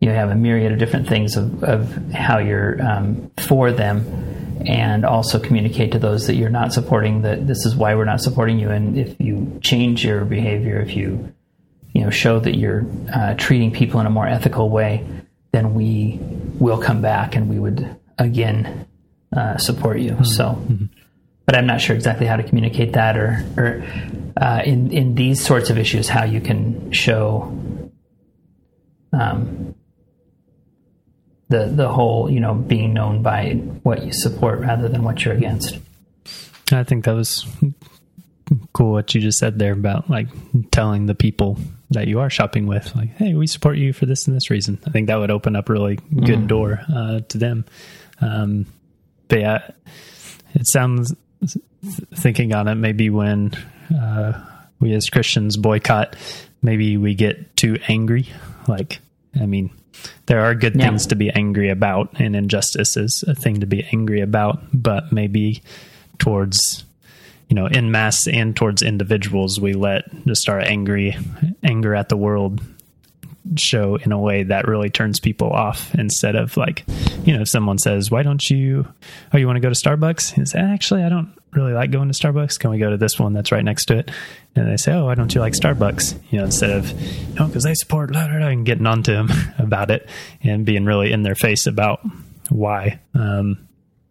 you 0.00 0.10
have 0.10 0.30
a 0.30 0.34
myriad 0.34 0.72
of 0.72 0.78
different 0.78 1.08
things 1.08 1.36
of, 1.36 1.64
of 1.64 2.12
how 2.12 2.38
you're 2.38 2.80
um, 2.82 3.30
for 3.38 3.72
them 3.72 4.04
and 4.66 5.04
also 5.04 5.38
communicate 5.38 5.92
to 5.92 5.98
those 5.98 6.26
that 6.26 6.34
you're 6.34 6.50
not 6.50 6.72
supporting 6.72 7.22
that 7.22 7.46
this 7.46 7.64
is 7.66 7.76
why 7.76 7.94
we're 7.94 8.04
not 8.04 8.20
supporting 8.20 8.58
you 8.58 8.70
and 8.70 8.98
if 8.98 9.18
you 9.20 9.58
change 9.62 10.04
your 10.04 10.24
behavior 10.24 10.80
if 10.80 10.96
you 10.96 11.32
you 11.92 12.02
know 12.02 12.10
show 12.10 12.40
that 12.40 12.56
you're 12.56 12.86
uh, 13.14 13.34
treating 13.34 13.70
people 13.70 14.00
in 14.00 14.06
a 14.06 14.10
more 14.10 14.26
ethical 14.26 14.70
way 14.70 15.06
then 15.52 15.74
we 15.74 16.18
will 16.58 16.78
come 16.78 17.00
back 17.00 17.36
and 17.36 17.48
we 17.48 17.58
would 17.58 17.96
again 18.18 18.86
uh, 19.36 19.56
support 19.58 19.98
you 19.98 20.12
mm-hmm. 20.12 20.24
so 20.24 20.44
mm-hmm. 20.44 20.86
But 21.46 21.56
i'm 21.56 21.66
not 21.66 21.80
sure 21.80 21.96
exactly 21.96 22.26
how 22.26 22.36
to 22.36 22.42
communicate 22.42 22.92
that 22.92 23.16
or 23.16 23.44
or 23.56 23.84
uh, 24.36 24.60
in 24.64 24.92
in 24.92 25.14
these 25.14 25.42
sorts 25.42 25.70
of 25.70 25.78
issues 25.78 26.08
how 26.08 26.24
you 26.24 26.40
can 26.40 26.92
show 26.92 27.50
um, 29.12 29.74
the 31.48 31.66
the 31.66 31.88
whole 31.88 32.30
you 32.30 32.40
know 32.40 32.54
being 32.54 32.92
known 32.92 33.22
by 33.22 33.52
what 33.82 34.04
you 34.04 34.12
support 34.12 34.60
rather 34.60 34.88
than 34.88 35.02
what 35.02 35.24
you're 35.24 35.34
against. 35.34 35.78
I 36.72 36.82
think 36.82 37.04
that 37.04 37.12
was 37.12 37.46
cool 38.72 38.92
what 38.92 39.14
you 39.14 39.20
just 39.20 39.38
said 39.38 39.58
there 39.58 39.72
about 39.72 40.08
like 40.08 40.28
telling 40.70 41.06
the 41.06 41.14
people 41.14 41.58
that 41.90 42.06
you 42.06 42.20
are 42.20 42.30
shopping 42.30 42.66
with 42.66 42.94
like 42.94 43.10
hey 43.16 43.34
we 43.34 43.44
support 43.44 43.76
you 43.76 43.92
for 43.92 44.06
this 44.06 44.28
and 44.28 44.36
this 44.36 44.50
reason 44.50 44.78
i 44.86 44.90
think 44.90 45.08
that 45.08 45.16
would 45.16 45.32
open 45.32 45.56
up 45.56 45.68
a 45.68 45.72
really 45.72 45.96
good 45.96 46.38
mm. 46.38 46.46
door 46.46 46.80
uh, 46.94 47.18
to 47.28 47.38
them 47.38 47.64
um, 48.20 48.64
but 49.26 49.40
yeah 49.40 49.70
it 50.54 50.64
sounds 50.68 51.12
thinking 52.14 52.54
on 52.54 52.68
it, 52.68 52.74
maybe 52.74 53.10
when 53.10 53.52
uh, 53.94 54.44
we 54.80 54.92
as 54.94 55.08
Christians 55.08 55.56
boycott, 55.56 56.16
maybe 56.62 56.96
we 56.96 57.14
get 57.14 57.56
too 57.56 57.78
angry. 57.88 58.28
Like, 58.68 59.00
I 59.40 59.46
mean, 59.46 59.70
there 60.26 60.40
are 60.44 60.54
good 60.54 60.76
Yeah. 60.76 60.88
things 60.88 61.06
to 61.06 61.14
be 61.16 61.30
angry 61.30 61.68
about, 61.70 62.20
and 62.20 62.34
injustice 62.36 62.96
is 62.96 63.24
a 63.26 63.34
thing 63.34 63.60
to 63.60 63.66
be 63.66 63.84
angry 63.92 64.20
about, 64.20 64.62
but 64.72 65.12
maybe 65.12 65.62
towards 66.18 66.84
you 67.48 67.54
know 67.54 67.66
in 67.66 67.90
mass 67.92 68.26
and 68.26 68.56
towards 68.56 68.82
individuals 68.82 69.60
we 69.60 69.72
let 69.74 70.04
just 70.24 70.48
our 70.48 70.58
angry 70.58 71.16
anger 71.62 71.94
at 71.94 72.08
the 72.08 72.16
world 72.16 72.60
show 73.56 73.96
in 73.96 74.12
a 74.12 74.18
way 74.18 74.42
that 74.42 74.66
really 74.66 74.90
turns 74.90 75.20
people 75.20 75.50
off 75.50 75.94
instead 75.94 76.36
of 76.36 76.56
like 76.56 76.84
you 77.24 77.34
know 77.34 77.42
if 77.42 77.48
someone 77.48 77.78
says 77.78 78.10
why 78.10 78.22
don't 78.22 78.50
you 78.50 78.86
oh 79.32 79.38
you 79.38 79.46
want 79.46 79.56
to 79.56 79.60
go 79.60 79.68
to 79.68 79.74
starbucks? 79.74 80.36
And 80.36 80.48
say 80.48 80.58
actually 80.58 81.02
i 81.02 81.08
don't 81.08 81.32
really 81.52 81.72
like 81.72 81.90
going 81.90 82.10
to 82.10 82.14
starbucks. 82.14 82.58
Can 82.58 82.70
we 82.70 82.78
go 82.78 82.90
to 82.90 82.98
this 82.98 83.18
one 83.18 83.32
that's 83.32 83.50
right 83.50 83.64
next 83.64 83.86
to 83.86 83.98
it? 83.98 84.10
And 84.54 84.70
they 84.70 84.76
say 84.76 84.92
oh 84.92 85.06
why 85.06 85.14
don't 85.14 85.34
you 85.34 85.40
like 85.40 85.54
starbucks? 85.54 86.18
You 86.30 86.38
know 86.38 86.44
instead 86.44 86.70
of 86.70 86.92
no 87.34 87.46
because 87.46 87.64
they 87.64 87.74
support 87.74 88.12
blah, 88.12 88.28
blah, 88.28 88.38
blah, 88.38 88.48
and 88.48 88.66
getting 88.66 88.86
on 88.86 89.02
to 89.04 89.12
them 89.12 89.30
about 89.58 89.90
it 89.90 90.08
and 90.42 90.66
being 90.66 90.84
really 90.84 91.12
in 91.12 91.22
their 91.22 91.34
face 91.34 91.66
about 91.66 92.00
why 92.48 93.00
um 93.14 93.65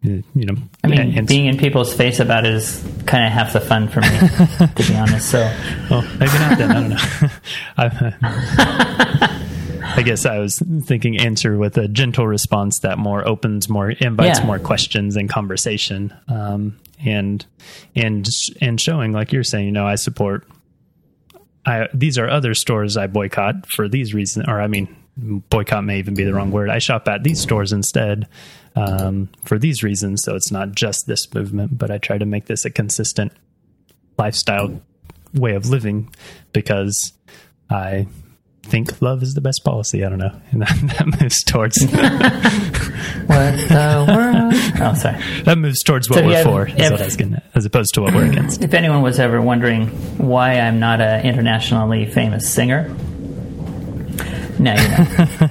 you 0.06 0.46
know 0.46 0.54
I 0.84 0.88
mean, 0.88 1.16
and- 1.18 1.26
being 1.28 1.46
in 1.46 1.58
people's 1.58 1.92
face 1.94 2.20
about 2.20 2.44
it 2.46 2.52
is 2.54 2.82
kind 3.06 3.24
of 3.24 3.32
half 3.32 3.52
the 3.52 3.60
fun 3.60 3.88
for 3.88 4.00
me, 4.00 4.08
to 4.08 4.84
be 4.88 4.94
honest. 4.96 5.30
So, 5.30 5.38
Well, 5.90 6.02
maybe 6.18 6.32
not 6.38 6.58
then. 6.58 6.70
I 6.70 6.74
don't 6.74 6.88
know. 6.90 6.96
I, 7.78 9.42
I 9.98 10.02
guess 10.02 10.26
I 10.26 10.38
was 10.38 10.58
thinking 10.84 11.18
answer 11.18 11.56
with 11.56 11.78
a 11.78 11.88
gentle 11.88 12.26
response 12.26 12.80
that 12.80 12.98
more 12.98 13.26
opens, 13.26 13.68
more 13.68 13.90
invites 13.90 14.40
Yeah. 14.40 14.46
more 14.46 14.58
questions 14.58 15.16
and 15.16 15.28
conversation, 15.28 16.12
um, 16.28 16.76
and 17.04 17.44
and 17.94 18.28
and 18.60 18.80
showing 18.80 19.12
like 19.12 19.32
you're 19.32 19.44
saying, 19.44 19.66
you 19.66 19.72
know, 19.72 19.86
I 19.86 19.94
support. 19.94 20.46
I 21.64 21.88
these 21.94 22.18
are 22.18 22.28
other 22.28 22.54
stores 22.54 22.96
I 22.96 23.06
boycott 23.06 23.66
for 23.66 23.88
these 23.88 24.12
reasons, 24.14 24.46
or 24.48 24.60
I 24.60 24.66
mean, 24.66 24.94
boycott 25.16 25.84
may 25.84 25.98
even 25.98 26.14
be 26.14 26.24
the 26.24 26.34
wrong 26.34 26.50
word. 26.50 26.68
I 26.70 26.78
shop 26.78 27.08
at 27.08 27.22
these 27.22 27.40
stores 27.40 27.72
instead 27.72 28.28
um, 28.76 29.28
for 29.44 29.58
these 29.58 29.82
reasons, 29.82 30.22
so 30.22 30.34
it's 30.36 30.50
not 30.52 30.72
just 30.72 31.06
this 31.06 31.32
movement, 31.34 31.76
but 31.78 31.90
I 31.90 31.98
try 31.98 32.18
to 32.18 32.26
make 32.26 32.46
this 32.46 32.64
a 32.64 32.70
consistent 32.70 33.32
lifestyle 34.18 34.80
way 35.34 35.54
of 35.54 35.68
living 35.68 36.08
because 36.52 37.12
I 37.70 38.06
think 38.62 39.00
love 39.02 39.22
is 39.22 39.34
the 39.34 39.40
best 39.40 39.64
policy. 39.64 40.04
I 40.04 40.08
don't 40.08 40.18
know. 40.18 40.32
And 40.52 40.62
that, 40.62 40.94
that 40.98 41.20
moves 41.20 41.42
towards 41.44 41.80
what 41.86 41.90
the 43.68 44.04
world? 44.08 44.54
Oh, 44.80 44.94
sorry. 44.94 45.20
that 45.44 45.58
moves 45.58 45.82
towards 45.82 46.08
what 46.10 46.20
So, 46.20 46.26
we're 46.26 46.42
for, 46.44 46.66
is 46.68 46.74
if- 46.76 46.90
what 46.92 47.00
I 47.00 47.04
was 47.04 47.16
getting 47.16 47.36
as 47.54 47.64
opposed 47.64 47.94
to 47.94 48.02
what 48.02 48.14
we're 48.14 48.26
against. 48.30 48.62
If 48.62 48.74
anyone 48.74 49.02
was 49.02 49.18
ever 49.20 49.40
wondering 49.42 49.88
why 50.18 50.58
I'm 50.58 50.78
not 50.80 51.00
an 51.00 51.24
internationally 51.26 52.06
famous 52.06 52.48
singer, 52.52 52.88
now 54.58 54.74
you 54.80 54.88
know. 54.88 55.48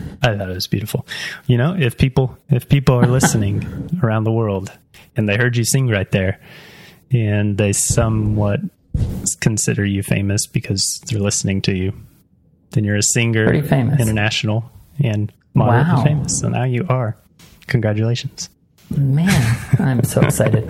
I 0.22 0.36
thought 0.36 0.50
it 0.50 0.54
was 0.54 0.66
beautiful. 0.66 1.06
You 1.46 1.56
know, 1.58 1.74
if 1.78 1.96
people 1.96 2.36
if 2.50 2.68
people 2.68 2.94
are 2.96 3.06
listening 3.06 3.62
around 4.02 4.24
the 4.24 4.32
world 4.32 4.72
and 5.16 5.28
they 5.28 5.36
heard 5.36 5.56
you 5.56 5.64
sing 5.64 5.88
right 5.88 6.10
there 6.10 6.40
and 7.10 7.56
they 7.56 7.72
somewhat 7.72 8.60
consider 9.40 9.84
you 9.84 10.02
famous 10.02 10.46
because 10.46 11.00
they're 11.06 11.20
listening 11.20 11.62
to 11.62 11.72
you, 11.76 11.92
then 12.72 12.84
you're 12.84 12.96
a 12.96 13.02
singer, 13.02 13.46
Pretty 13.46 13.66
famous. 13.66 14.00
international, 14.00 14.70
and 15.02 15.32
moderately 15.54 15.94
Wow. 15.94 16.02
famous. 16.04 16.40
So 16.40 16.48
now 16.48 16.64
you 16.64 16.84
are. 16.88 17.16
Congratulations. 17.68 18.48
Man, 18.96 19.56
I'm 19.78 20.02
so 20.04 20.20
excited. 20.26 20.68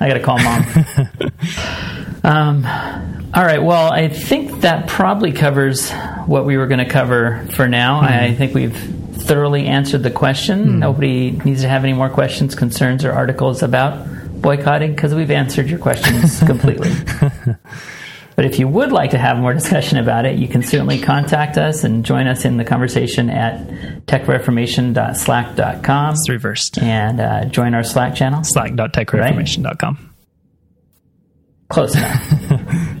I 0.00 0.08
got 0.08 0.14
to 0.14 0.20
call 0.20 0.38
mom. 0.38 0.64
Um, 2.24 2.64
all 3.34 3.44
right. 3.44 3.62
Well, 3.62 3.92
I 3.92 4.08
think 4.08 4.62
that 4.62 4.88
probably 4.88 5.32
covers 5.32 5.90
what 6.26 6.44
we 6.46 6.56
were 6.56 6.66
going 6.66 6.84
to 6.84 6.90
cover 6.90 7.46
for 7.54 7.68
now. 7.68 8.00
I 8.00 8.34
think 8.34 8.54
we've 8.54 8.76
thoroughly 8.76 9.66
answered 9.66 10.02
the 10.02 10.10
question. 10.10 10.78
Nobody 10.78 11.32
needs 11.32 11.60
to 11.62 11.68
have 11.68 11.84
any 11.84 11.92
more 11.92 12.08
questions, 12.10 12.54
concerns, 12.54 13.04
or 13.04 13.12
articles 13.12 13.62
about 13.62 14.06
boycotting 14.40 14.94
because 14.94 15.14
we've 15.14 15.30
answered 15.30 15.68
your 15.68 15.78
questions 15.78 16.40
completely. 16.46 16.90
But 18.36 18.44
if 18.44 18.58
you 18.60 18.68
would 18.68 18.92
like 18.92 19.10
to 19.10 19.18
have 19.18 19.36
more 19.38 19.52
discussion 19.52 19.98
about 19.98 20.24
it, 20.24 20.38
you 20.38 20.46
can 20.46 20.62
certainly 20.62 21.00
contact 21.00 21.58
us 21.58 21.82
and 21.82 22.04
join 22.04 22.28
us 22.28 22.44
in 22.44 22.56
the 22.56 22.64
conversation 22.64 23.30
at 23.30 23.66
techreformation.slack.com 24.06 26.14
It's 26.14 26.28
reversed. 26.28 26.78
and 26.78 27.20
uh, 27.20 27.44
join 27.46 27.74
our 27.74 27.82
Slack 27.82 28.14
channel. 28.14 28.44
Slack.techreformation.com. 28.44 30.07
Close 31.68 31.94
enough. 31.94 32.30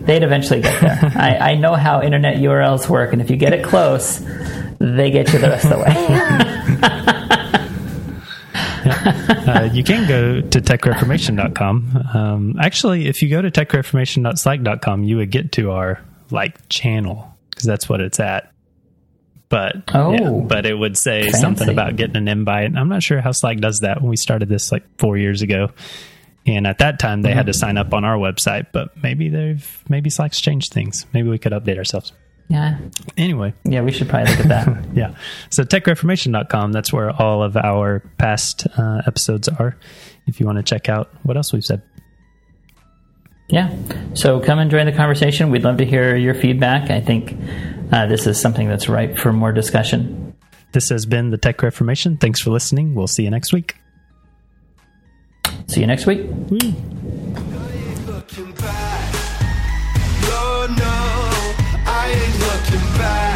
They'd 0.00 0.22
eventually 0.22 0.60
get 0.60 0.80
there. 0.80 0.98
I, 1.16 1.52
I 1.52 1.54
know 1.54 1.74
how 1.74 2.02
internet 2.02 2.36
URLs 2.36 2.88
work, 2.88 3.12
and 3.12 3.22
if 3.22 3.30
you 3.30 3.36
get 3.36 3.52
it 3.54 3.64
close, 3.64 4.18
they 4.78 5.10
get 5.10 5.32
you 5.32 5.38
the 5.38 5.48
rest 5.48 5.64
of 5.66 5.70
the 5.70 5.78
way. 5.78 5.88
uh, 9.46 9.68
you 9.72 9.82
can 9.84 10.06
go 10.08 10.40
to 10.40 10.60
techreformation.com. 10.60 12.06
Um, 12.14 12.56
actually, 12.60 13.06
if 13.08 13.22
you 13.22 13.28
go 13.30 13.42
to 13.42 13.50
techreformation.slack.com, 13.50 15.04
you 15.04 15.16
would 15.16 15.30
get 15.30 15.52
to 15.52 15.70
our 15.72 16.00
like 16.30 16.68
channel 16.68 17.34
because 17.50 17.64
that's 17.64 17.88
what 17.88 18.00
it's 18.00 18.20
at. 18.20 18.52
But 19.48 19.76
Oh. 19.94 20.12
yeah, 20.12 20.30
but 20.46 20.66
it 20.66 20.74
would 20.74 20.98
say 20.98 21.22
Fancy. 21.22 21.38
something 21.40 21.68
about 21.70 21.96
getting 21.96 22.16
an 22.16 22.28
invite. 22.28 22.76
I'm 22.76 22.90
not 22.90 23.02
sure 23.02 23.20
how 23.22 23.32
Slack 23.32 23.56
does 23.58 23.80
that. 23.80 24.02
When 24.02 24.10
we 24.10 24.16
started 24.16 24.50
this 24.50 24.70
like 24.70 24.84
four 24.98 25.16
years 25.16 25.40
ago, 25.40 25.70
and 26.56 26.66
at 26.66 26.78
that 26.78 26.98
time 26.98 27.22
they 27.22 27.32
had 27.32 27.46
to 27.46 27.54
sign 27.54 27.76
up 27.76 27.92
on 27.92 28.04
our 28.04 28.16
website. 28.16 28.66
But 28.72 28.96
maybe 29.02 29.28
they've 29.28 29.84
maybe 29.88 30.10
Slack's 30.10 30.40
changed 30.40 30.72
things. 30.72 31.06
Maybe 31.12 31.28
we 31.28 31.38
could 31.38 31.52
update 31.52 31.78
ourselves. 31.78 32.12
yeah, 32.48 32.78
Anyway, 33.16 33.52
yeah, 33.64 33.82
we 33.82 33.92
should 33.92 34.08
probably 34.08 34.30
look 34.30 34.46
at 34.46 34.48
that. 34.48 34.84
yeah. 34.94 35.14
So 35.50 35.64
techreformation.com, 35.64 36.72
that's 36.72 36.92
where 36.92 37.10
all 37.10 37.42
of 37.42 37.56
our 37.56 38.00
past 38.18 38.66
uh, 38.76 39.02
episodes 39.06 39.48
are. 39.48 39.76
If 40.26 40.40
you 40.40 40.46
want 40.46 40.56
to 40.58 40.62
check 40.62 40.88
out 40.88 41.10
what 41.22 41.36
else 41.36 41.52
we've 41.52 41.64
said. 41.64 41.82
Yeah. 43.48 43.74
So 44.14 44.40
come 44.40 44.58
and 44.58 44.70
join 44.70 44.84
the 44.86 44.92
conversation. 44.92 45.50
We'd 45.50 45.64
love 45.64 45.78
to 45.78 45.86
hear 45.86 46.16
your 46.16 46.34
feedback. 46.34 46.90
I 46.90 47.00
think 47.00 47.34
uh, 47.92 48.06
this 48.06 48.26
is 48.26 48.38
something 48.38 48.68
that's 48.68 48.88
ripe 48.90 49.18
for 49.18 49.32
more 49.32 49.52
discussion. 49.52 50.34
This 50.72 50.90
has 50.90 51.06
been 51.06 51.30
the 51.30 51.38
Tech 51.38 51.62
Reformation. 51.62 52.18
Thanks 52.18 52.42
for 52.42 52.50
listening. 52.50 52.94
We'll 52.94 53.06
see 53.06 53.22
you 53.22 53.30
next 53.30 53.54
week. 53.54 53.76
See 55.68 55.80
you 55.82 55.86
next 55.86 56.06
week. 56.06 56.20
no, 60.66 60.94
I 61.86 62.10
ain't 62.10 62.38
looking 62.40 62.98
back. 62.98 63.27